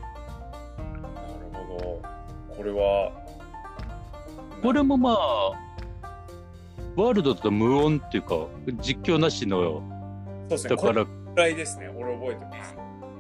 [1.68, 2.56] ほど。
[2.56, 3.12] これは、
[4.62, 5.50] これもまあ、
[6.96, 8.48] ワールドと無音っていうか、
[8.82, 9.84] 実況なしの、そ
[10.46, 10.76] うですね。
[10.76, 11.06] だから、
[11.36, 11.90] ぐらいですね。
[11.90, 12.76] 俺覚えてます。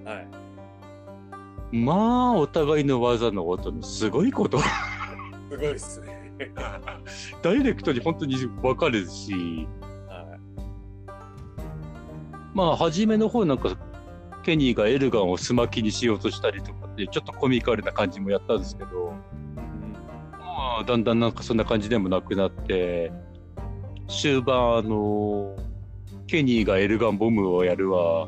[0.05, 1.75] はい。
[1.75, 4.65] まあ、お互いの技の音のすごいこと、す
[5.57, 6.31] ごいっすね。
[7.43, 9.67] ダイレクトに本当に分かるし、
[10.07, 10.37] は
[12.53, 13.75] まあ、初めの方なんか、
[14.43, 19.13] ケニーがエルガンをスマキにしようとしたりとかって、ちょっとコミカルな感じもやったんですけど、
[20.39, 23.11] まあ、だんだんなんかそんな感じでもなくなって、
[24.07, 25.55] 終盤、あの、
[26.27, 28.27] ケニーがエルガンボムをやるわ、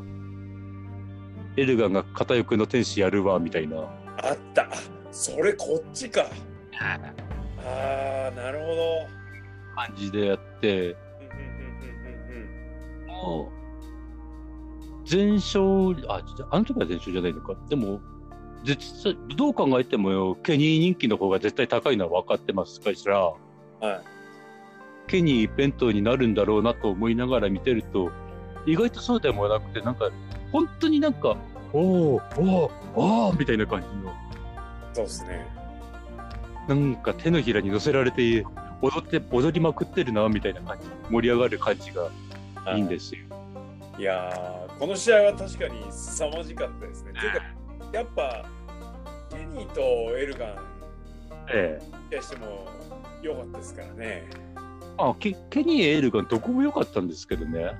[1.56, 3.76] エルガンが片翼の天使やるわ、みたいな。
[3.76, 3.80] い。
[3.80, 4.62] あった。
[4.62, 4.68] あ
[5.10, 6.26] それこっちか。
[6.80, 6.98] あ
[8.28, 9.18] あ、なるほど。
[9.74, 10.96] 感じでやって、
[13.06, 17.56] もう、全勝、あ、あの時は全勝じゃないのか。
[17.68, 18.00] でも、
[19.36, 23.32] どう考えても、ケニー人気の方が絶対高いのは分かってますから、
[23.80, 24.17] うんはい。
[25.08, 28.12] ケニー一辺倒になるんだろうなと思いながら見てると、
[28.66, 30.10] 意外とそうでもなくて、なんか、
[30.52, 31.36] 本当になんか、
[31.72, 34.14] おおおおおみたいな感じの、
[34.92, 35.46] そうですね。
[36.68, 38.44] なんか手のひらに乗せられて、
[38.82, 42.10] 踊って、踊りまくってるな、みたいな感じ、盛り上がる感じが
[42.76, 43.20] いいんですよ。
[43.98, 47.12] いやー、この試合は確かに凄まじかったですね。
[47.12, 47.40] ていうか、
[47.92, 48.44] やっぱ、
[49.30, 49.80] ケニーと
[50.16, 50.56] エルガン、
[51.50, 51.80] え
[52.10, 52.14] え。
[52.14, 52.68] やしても
[53.22, 54.28] 良かったですからね。
[54.98, 57.72] あケケニー・エールがどこも良かったんですけどね。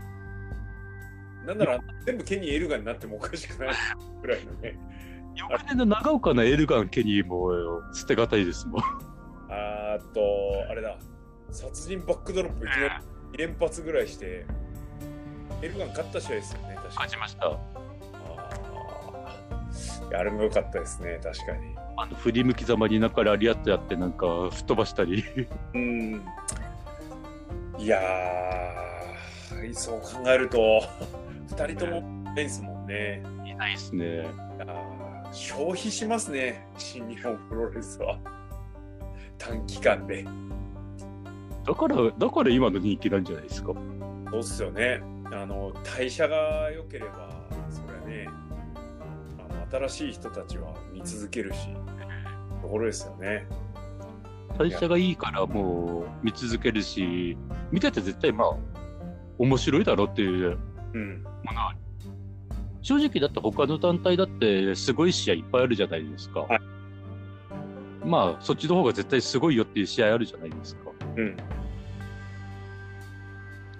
[1.46, 3.74] なんなら、全部ケニー、エルガンになってもおかしくない
[4.20, 4.78] ぐらいのね。
[5.34, 8.82] 翌年の長岡のエルガン・ケニーも捨てがたいですもん。
[9.50, 10.20] あーっと、
[10.70, 10.98] あれだ、
[11.50, 12.90] 殺人バックドロップいきなり
[13.34, 14.44] 2連発ぐらいして、
[15.62, 16.94] エルガン勝った試合ですよね、確かに。
[16.96, 17.58] 勝ちました。
[20.16, 21.76] あれも良かったですね、確かに。
[21.96, 25.24] あの振り向きざまに中ラリアットやってなんか吹っ飛ばしたり。
[25.74, 26.22] うん。
[27.78, 30.82] いやー、そう考えると、
[31.54, 33.22] 2人ともないですもんね。
[33.46, 34.24] いないですね。
[35.32, 38.18] 消費しますね、新日本プロレスは。
[39.38, 40.24] 短期間で。
[41.64, 43.72] だから、だから今の人気なんじゃないですか？
[44.30, 45.00] そうっすよね。
[45.30, 47.30] あの、代謝が良ければ、
[47.70, 48.28] そりゃね、
[49.38, 51.68] あの新しい人たちは見続けるし、
[52.62, 53.46] ところですよね。
[54.56, 57.36] 代謝がいいからもう見続けるし、
[57.70, 58.56] 見てて絶対まあ、
[59.38, 60.58] 面白いだろうっていう
[60.94, 61.22] うん。
[61.44, 61.74] ものは
[62.82, 66.40] 正直だって他の団体だってすごい試合いっぱいあるじゃないですか。
[66.40, 66.60] はい
[68.04, 70.90] まあそっちの方が絶対すごいよっていう試合あるじゃないですか。
[71.16, 71.36] うん。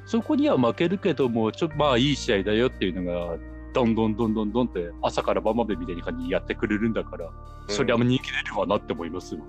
[0.05, 3.37] そこには負けるけども、ちょまあいい試合だよっていうのが、
[3.75, 7.31] どんどんどんどんどんって朝から晩までみたいな感じにやってくれるんだから、
[7.69, 9.41] そりゃもう人気出るわなって思いますよ。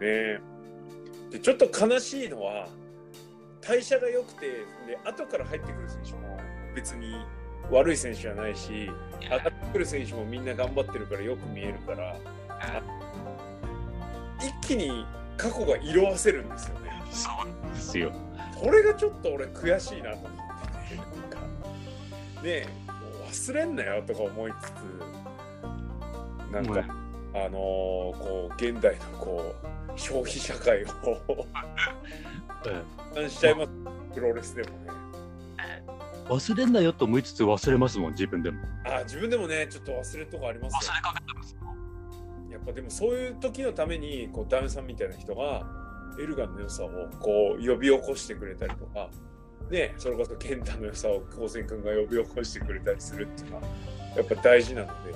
[0.00, 0.40] ね。
[1.30, 2.68] でちょっと悲しいのは
[3.60, 4.46] 代謝が良くて
[4.86, 6.40] で後から入ってくる選手も
[6.74, 7.14] 別に
[7.70, 8.90] 悪い選手じゃないし
[9.20, 12.16] 上がってくる選手もみんな頑張ってるからよく見えるから
[14.40, 16.90] 一気に過去が色あせるんですよね。
[17.10, 18.12] そうですよ。
[18.58, 20.30] それがちょっと俺悔しいなと思っ
[20.88, 20.96] てて。
[20.96, 21.40] なんか
[22.42, 26.84] ねえもう忘れんなよとか思いつつなんか、
[27.34, 29.66] あのーこう現代のこう
[29.96, 30.86] 消費社会を
[33.16, 33.70] えしちゃいます
[34.14, 34.90] プロレスでもね。
[36.28, 38.60] 忘れんなよと思いつつ忘れますもん、自分でも。
[38.84, 40.92] あ自分でもね、ちょっと忘れるとこありますよ。
[41.02, 41.56] かけてます
[42.48, 45.66] やっぱでもそういう時のために、こう、ダメさんみたいな人が、
[46.20, 46.88] エルガンの良さを
[47.18, 49.10] こう呼び起こしてくれたりとか、
[49.70, 53.62] ね、それこそ健太の良さを高専君が呼び起こしてくれたりするっていうのは、
[54.16, 55.14] やっぱ大事なので、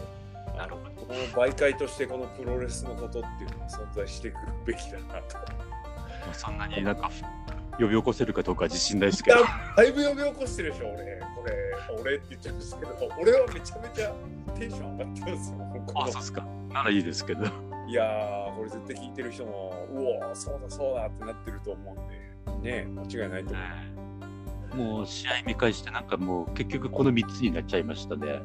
[0.56, 1.06] なるほど。
[1.06, 5.36] この媒介としてこのプロレスのことっていうのは存在してくるべきだなと。
[5.38, 7.10] まあそんなになんか
[7.78, 9.38] 呼び起こせるかどうかは自信ないですけど。
[9.76, 11.20] だいぶ呼び起こしてるでしょ、俺。
[11.36, 14.14] これ、俺って言っちゃうんですけど、俺はめちゃめちゃ
[14.54, 15.58] テンション上がってますよ。
[15.96, 16.46] あ、そうですか。
[16.72, 17.44] ならいいですけど。
[17.86, 21.96] いやー、これ絶対聞いてる人も、うおー、そうだそうだってなってると思
[22.46, 23.62] うんで、ね、間違いないと思
[24.72, 24.76] う。
[24.76, 28.40] もう試合見返して、なんかもう結局この3つになっちゃいましたね。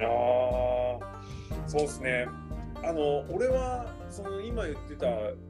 [0.00, 1.00] あー、
[1.66, 2.28] そうですね。
[2.82, 5.06] あの、俺は、その今言ってた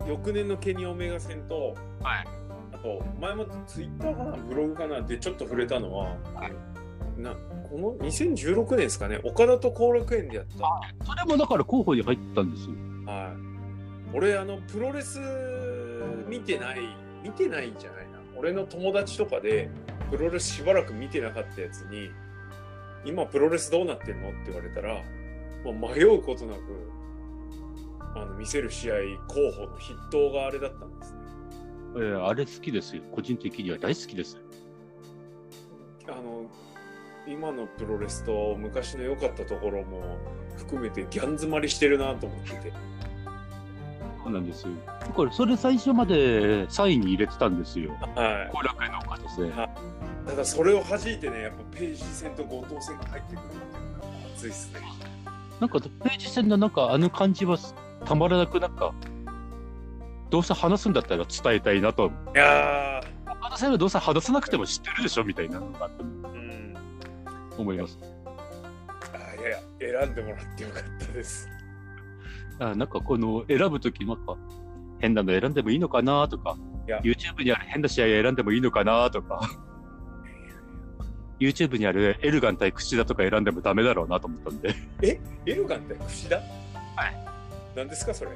[0.06, 2.28] 翌年のケニー・オメガ戦と、はい。
[2.72, 6.16] あと、前もツイッターかな、ブログかなでちょっと触れたのは、
[7.16, 7.34] な
[7.70, 11.04] この2016年ですかね、岡田と後楽園でやった。
[11.04, 12.74] それもだから候補に入ったんですよ。
[13.06, 14.16] はい。
[14.16, 15.20] 俺、あの、プロレス
[16.28, 16.78] 見てない、
[17.22, 18.18] 見てないんじゃないな。
[18.36, 19.68] 俺の友達とかで、
[20.10, 22.10] プロレスしばらく見てなかったやつに、
[23.04, 24.30] 今プロレスどうなってんの？
[24.30, 25.02] って言われたら、
[25.64, 26.60] もう迷うことなく、
[28.14, 28.94] あの、見せる試合
[29.26, 31.18] 候補の筆頭があれだったんですね。
[31.96, 33.02] えーあれ好きですよ。
[33.12, 34.38] 個人的には大好きです。
[36.06, 36.44] あの、
[37.26, 40.18] 今のプロレスと昔の良かったところも
[40.56, 42.72] 含めてギャン詰まりしてるなと思ってて。
[44.22, 44.70] そうなんですよ。
[45.14, 47.92] これ、それ最初まで3位に入れてたんですよ。
[48.14, 48.50] はい。
[48.52, 49.68] 後楽園のおですね。
[50.26, 54.80] ただそれを弾いてね、やっぱページ戦と後藤戦が入ってくるっていうのが熱いっすね。
[55.60, 57.58] なんか、ページ戦のなんか、あの感じは
[58.04, 58.94] たまらなく、なんか、
[60.30, 62.10] どうせ話すんだったら伝えたいなと。
[62.34, 66.74] いや岡田さんはどうせ話さなくても知ってるでしょみたいなのがあっうん。
[67.56, 67.98] 思います。
[69.14, 69.52] あいやい
[69.92, 71.48] や、選んでもらってよかったです。
[72.60, 74.36] あなんかこの選ぶとき、なんか
[74.98, 76.56] 変なの選んでもいいのかなとか
[77.02, 79.40] YouTube にある変な試合選んでもいいのかなとか、
[81.40, 84.74] YouTube にあるエルガン対櫛田とか選んでもダメだろうなと思ったんで、
[85.46, 86.44] エルガンって櫛田はい。
[87.76, 88.30] 何ですか、それ？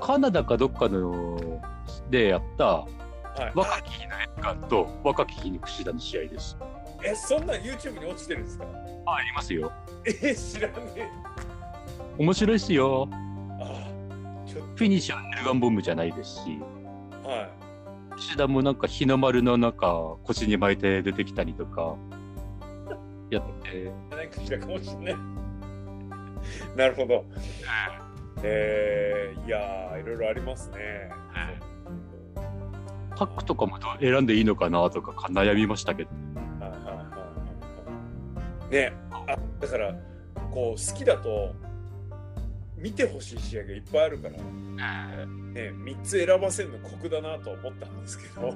[0.00, 1.60] カナダかどっかの
[2.10, 2.86] でやったは
[3.38, 3.52] い。
[3.54, 6.56] 若き日のエルガンと若き日の櫛田の試合です。
[7.02, 8.64] え、そんなん YouTube に落ちてるんですか？
[9.06, 9.72] あ、ありますよ。
[10.04, 11.08] え、知らねえ。
[12.18, 13.08] 面白いっすよ。
[13.60, 13.88] あ
[14.46, 16.58] ちょっフィニッシュはエルガンボムじゃないですし、
[17.22, 17.50] と、はい。
[18.24, 21.94] 櫛田もなんか日の丸のなんか腰に巻いて出てきたりとか
[23.30, 25.16] やって、何櫛田かもしれない。
[26.76, 27.24] なるほど。
[28.42, 31.10] えー、いやー、いろいろありますね。
[33.16, 36.10] タックとかも選んでいいのかなとか悩みましたけど。
[38.70, 38.92] ね
[39.28, 39.94] あだから
[40.50, 41.54] こう好きだと
[42.84, 48.48] 見てほしい試合がいっぱいあるから、ね、3つ選ばせるの酷だなと思ったんですけど。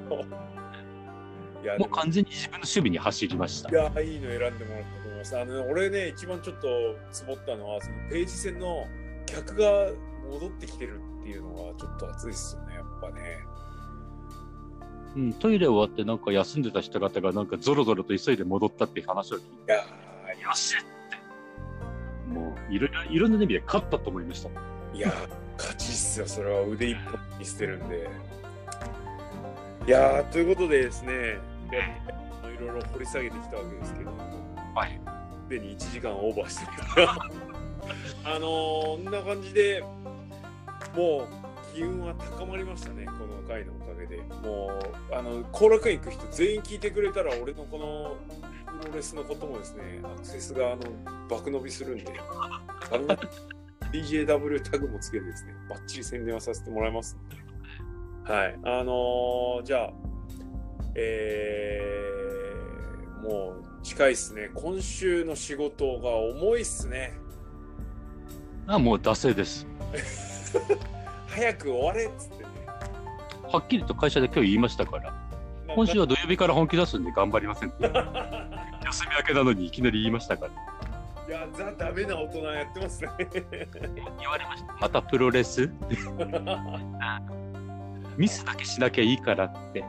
[1.63, 1.87] いやでも。
[1.87, 3.71] もう完全に自分の守備に走りました。
[3.71, 3.73] い。
[3.73, 5.39] やいいの選んでもらったと思います。
[5.39, 6.69] あの、ね、俺ね一番ちょっと
[7.11, 8.87] つぼったのはそのページ戦の
[9.25, 9.93] 客が
[10.31, 13.39] 戻ってきてるっていうのはちょっと熱いっすよねやっぱね。
[15.17, 19.79] うん、トイレ終わってなんか休んでた人方がなんかゾロゾロと急いで戻ったっていう話を聞いいや
[20.37, 20.98] て、よしって。
[22.29, 24.49] もういろいろ、な意味で勝ったと思いました。
[24.49, 25.13] ーいやー
[25.59, 28.09] 勝ちっすよそれは腕一本にしてるんで
[29.87, 31.39] いやーということでですね
[32.45, 34.11] いろいろ掘り下げてきたわけですけど
[34.75, 35.01] はい。
[35.49, 37.17] すでに1時間オーバーしてるから
[38.35, 39.83] あのー、こんな感じで
[40.95, 41.27] も
[41.73, 44.69] う機運は高まりましたねこの回のおかげでも
[45.11, 48.17] うあの後楽園行く人全員聞いてくれたら俺のこの
[48.81, 50.83] プロレスのこともですねアクセスがあの
[51.29, 52.13] 爆伸びするんで
[52.91, 53.17] あの
[53.93, 57.49] DJW タグもつけてですねバッチリ宣伝はさせてもらいますんで。
[58.29, 58.59] はい。
[58.63, 59.91] あのー、じゃあ
[60.95, 64.51] えー、もう近いっすね。
[64.55, 67.15] 今週の仕事が重いっすね。
[68.67, 69.67] あ、もう惰性です。
[71.29, 72.51] 早く終われっつってね。
[73.51, 75.15] はっきりと会社で今日言いましたから、
[75.75, 77.73] 今週は土曜日から本気出すんで頑張りません。
[78.93, 80.53] 休み明けなのにいきなり言いましたから。
[81.29, 83.11] いやザ・ダメな大人やってますね
[84.19, 84.77] 言われました。
[84.81, 85.71] またプロレス？
[88.17, 89.81] ミスだけしなきゃいいからって。
[89.81, 89.89] いや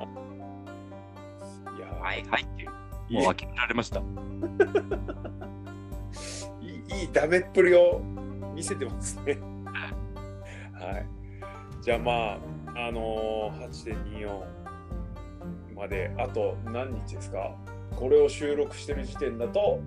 [2.02, 2.66] はいはいって
[3.10, 4.02] もう諦められました。
[6.62, 8.02] いいいいダメっぷりを
[8.54, 9.38] 見せてますね。
[10.74, 11.06] はい。
[11.82, 12.38] じゃあまあ、
[12.88, 14.44] あのー、8.24、
[15.76, 17.56] まであと何日ですか？
[18.00, 19.82] これを収録してる時点だと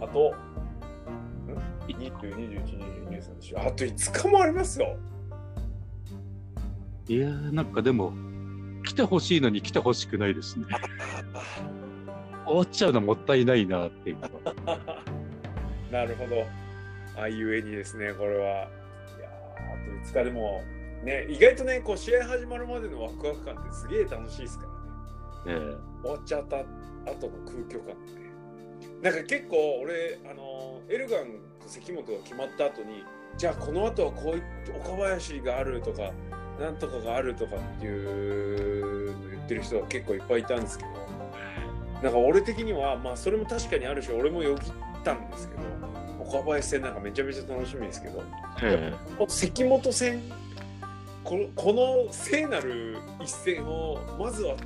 [0.00, 0.34] あと
[1.48, 1.56] ん
[1.88, 2.62] ？20、21、
[3.08, 3.08] 22、
[3.48, 4.96] 23あと5日もありますよ。
[7.08, 8.12] いやー、なんかでも、
[8.84, 10.66] 来てほしいのに来てほしくないですね。
[12.46, 14.30] 終わっちゃうのもったいないなっていうか。
[15.90, 16.44] なるほど。
[17.16, 18.44] あいうえにですね、これは。
[18.44, 20.62] いやーあと5日でも、
[21.02, 24.66] ね、意外とね、こう試合始まるまでのワクワク感ってすげえ楽しいですか
[25.46, 25.60] らね。
[25.60, 26.56] え終わっちゃった
[27.06, 27.94] 後の空虚感ね。
[29.02, 31.26] なんか結構俺、あのエルガン
[31.60, 33.04] と関本が決まった後に、
[33.36, 34.42] じゃあこの後はこうい
[34.78, 36.12] 岡林があるとか、
[36.60, 40.90] なんとかがあるとかっていうの言ってる人が結構いっぱいいたんですけど、
[42.02, 44.72] なんか俺的には、まあそれも確かにあるし、俺もよぎっ
[45.04, 45.62] たんですけど、
[46.20, 48.22] 岡林戦なんかめちゃめちゃ楽しみですけど、
[48.62, 49.24] ええ。
[49.28, 50.22] 関本戦
[51.24, 54.56] このこの聖なる一戦をまずは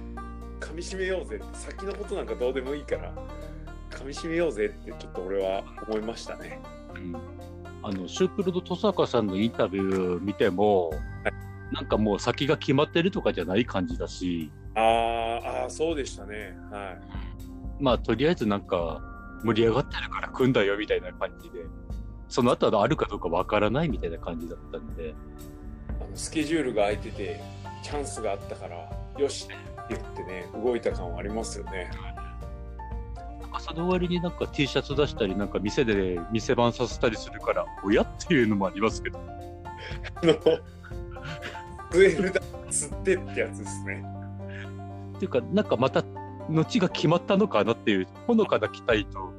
[0.60, 3.12] 噛みしめようぜ先のことなんかどうでもいいから
[3.90, 6.60] 噛みしめようぜってちょっと俺は思いましたね。
[6.94, 7.16] うん
[7.80, 10.90] あのシュープロと登坂さんのインタビュー見ても、
[11.72, 16.58] なんかもう先が決まってるとかじゃない感じだし、あーあーそうでしたね。
[16.72, 17.82] はい。
[17.82, 19.00] まあとりあえずなんか
[19.44, 21.60] 盛り上がってるから組んだよみたいな感じで、
[22.28, 25.14] その後はあるかどうかわからないみたいな感じだったんで、
[26.00, 27.40] あのスケジュールが空いてて
[27.84, 29.46] チャンスがあったからよし
[29.88, 31.90] 言ってね動いた感はありますよね。
[33.40, 39.18] なんかその割になんか T シャツ出したり、なんか店で店番させたりするから、親っていうのもありますけど、
[40.16, 40.34] あの
[41.90, 44.04] スエルダ釣ってってやつですね。
[45.16, 46.04] っていうか、なんかまた
[46.48, 49.32] 後が決まったのかなっていう、ほのかな期待と、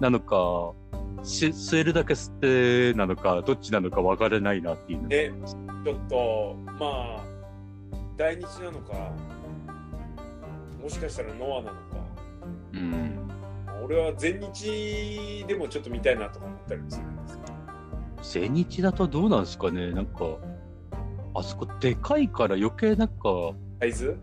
[0.00, 0.72] なのか、
[1.22, 7.24] し吸えるだけ吸ってなのか、どっちなのか分からないなっていうねちょっとまあ
[8.16, 9.12] 大日なのか
[10.82, 11.80] もしかしたらノアなのか。
[12.72, 13.30] うん。
[13.84, 17.52] 俺は全日でもちょっと見たいなとか思ったりもするんですけど。
[18.22, 19.90] 全日だとどうなんですかね？
[19.92, 20.36] なんか、
[21.34, 23.14] あそこでかいから余計なんか
[23.80, 24.18] サイズ？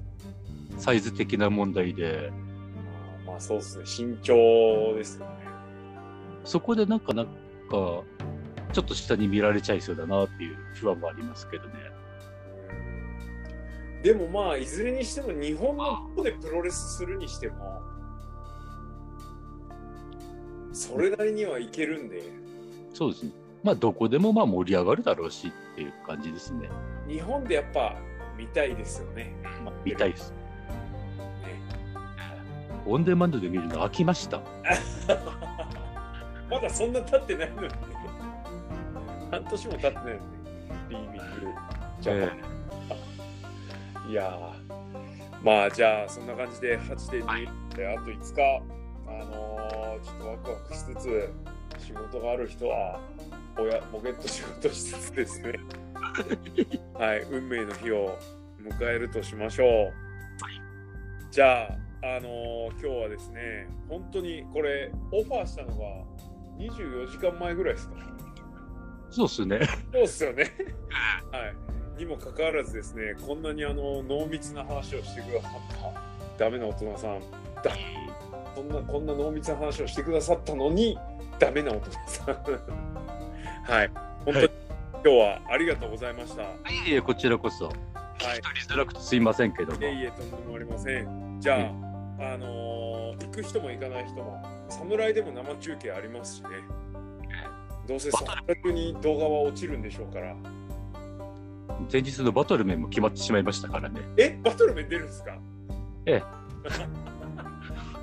[0.77, 2.31] サイズ的な問題で、
[3.25, 4.07] まあまあそうですね。
[4.09, 5.31] 身長ですよね。
[6.43, 7.31] そこでなんかなんか、
[8.71, 11.73] ちょっと下に見られちゃいそうだなっていう不安もありますけどね。
[13.97, 17.81] うんでもまあいずれにしても日本の方でプロレスするにしても
[20.71, 22.21] それなりにはいけるんで
[22.93, 23.31] そうですね。
[23.63, 26.69] まあどこでもまあ盛り上がるだろうしっていう感じですね。
[27.07, 27.95] 日本でやっぱ
[28.37, 29.35] 見たいですよね。
[29.63, 30.31] まあ、見たいです。
[30.31, 30.37] ね
[32.85, 34.41] オンデマンドで見るの飽きました。
[36.49, 37.75] まだそんな経ってないのにね。
[39.29, 40.19] 半年も経ってないのにね。
[40.89, 41.19] リーミング
[41.99, 42.56] ジャパン。
[44.07, 45.43] いやー。
[45.43, 48.41] まあじゃあそんな感じで8.2であと5日、
[49.07, 51.33] あのーちょっとワクワクしつつ
[51.79, 52.99] 仕事がある人は
[53.57, 55.53] おやポケット仕事しつつですね。
[56.93, 58.17] はい運命の日を
[58.61, 59.93] 迎えるとしましょう、
[61.31, 61.67] じゃあ
[62.03, 65.85] あのー今日はですね本当にこれオファーしたのが
[66.59, 67.95] 24時間前ぐらいですか？
[69.09, 69.59] そうですね。
[69.93, 70.43] そうっすよね。
[71.31, 71.55] はい。
[71.97, 77.19] にもかかわらずですね、こんなにあの濃密な話をしてくださったダメな大人さん、
[77.63, 77.71] だ
[78.55, 80.97] そんなこんな濃密な話をしてくださったのに
[81.39, 82.35] ダメな大人さん。
[83.71, 83.91] はい。
[84.25, 84.49] 本当に、
[84.93, 86.43] 今日はありがとうございました。
[86.43, 87.67] はいいえいえ、こちらこそ。
[87.67, 87.71] 聞
[88.35, 89.85] き取りづらくてすいませんけどもい。
[89.85, 91.37] えいえ、とんでもありません。
[91.39, 91.71] じゃ
[92.19, 96.49] あ、あのー行く人も行かない人も、侍でも生中継ありますしね。
[97.87, 100.35] どうせそこ中に動画は落ちるんでしょうから。
[101.91, 104.01] 前日のバトル面も決まってしまいましたからね。
[104.17, 105.37] え、バトル面出るんですか？
[106.05, 106.23] ええ。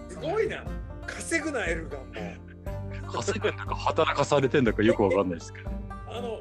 [0.08, 0.64] すごいな。
[1.06, 3.12] 稼ぐな、エルガンも。
[3.12, 5.70] 稼ぐんだか働かされてんだかよくわかんないですけど。
[6.08, 6.40] あの、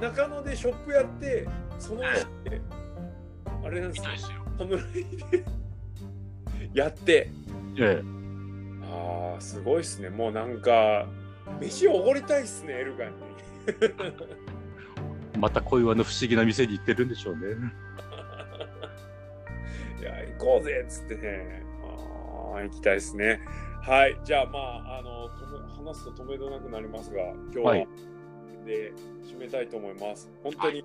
[0.00, 1.46] 中野でショップやって、
[1.78, 4.08] そのあれなんですか？
[4.58, 5.44] 侍で
[6.74, 7.30] やって、
[7.78, 8.02] え
[8.84, 10.08] ああ、すごいっすね。
[10.10, 11.06] もうなんか、
[11.60, 13.14] 飯おごりたいっすね、エルガンに。
[15.34, 15.38] え。
[15.38, 17.42] また小岩の不思議な店に行ってるんでしょうね。
[20.00, 21.62] いや、行こうぜっつってね。
[21.82, 23.40] ああ、行きたいですね。
[23.82, 24.18] はい。
[24.24, 25.28] じゃあ、まあ、あの、
[25.84, 27.86] 話すと止めどなくなりますが、今日は、はい
[28.64, 30.30] で締めたいと思います。
[30.42, 30.82] 本当に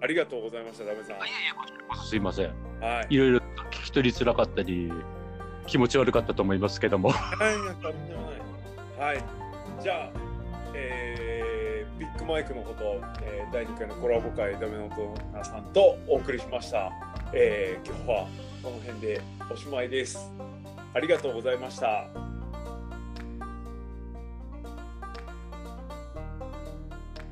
[0.00, 1.16] ありがとうございました、ダメさん。
[1.16, 2.50] いえいえ、こちらこそすいません。
[2.80, 3.14] はい。
[3.14, 4.92] いろいろと聞き取りづらかったり、
[5.66, 7.10] 気持ち悪かったと思いますけども。
[7.10, 8.40] はい、なんかとんでもない。
[9.00, 9.24] はい。
[9.80, 10.10] じゃあ、
[10.74, 11.11] えービ
[12.14, 16.90] ックマイクのこと、えー第2回のコラボ会、ダメの大人さんとお送りしました。
[17.32, 18.28] えー今日は
[18.62, 20.30] この辺でおしまいです。
[20.94, 22.31] ありがとうございました。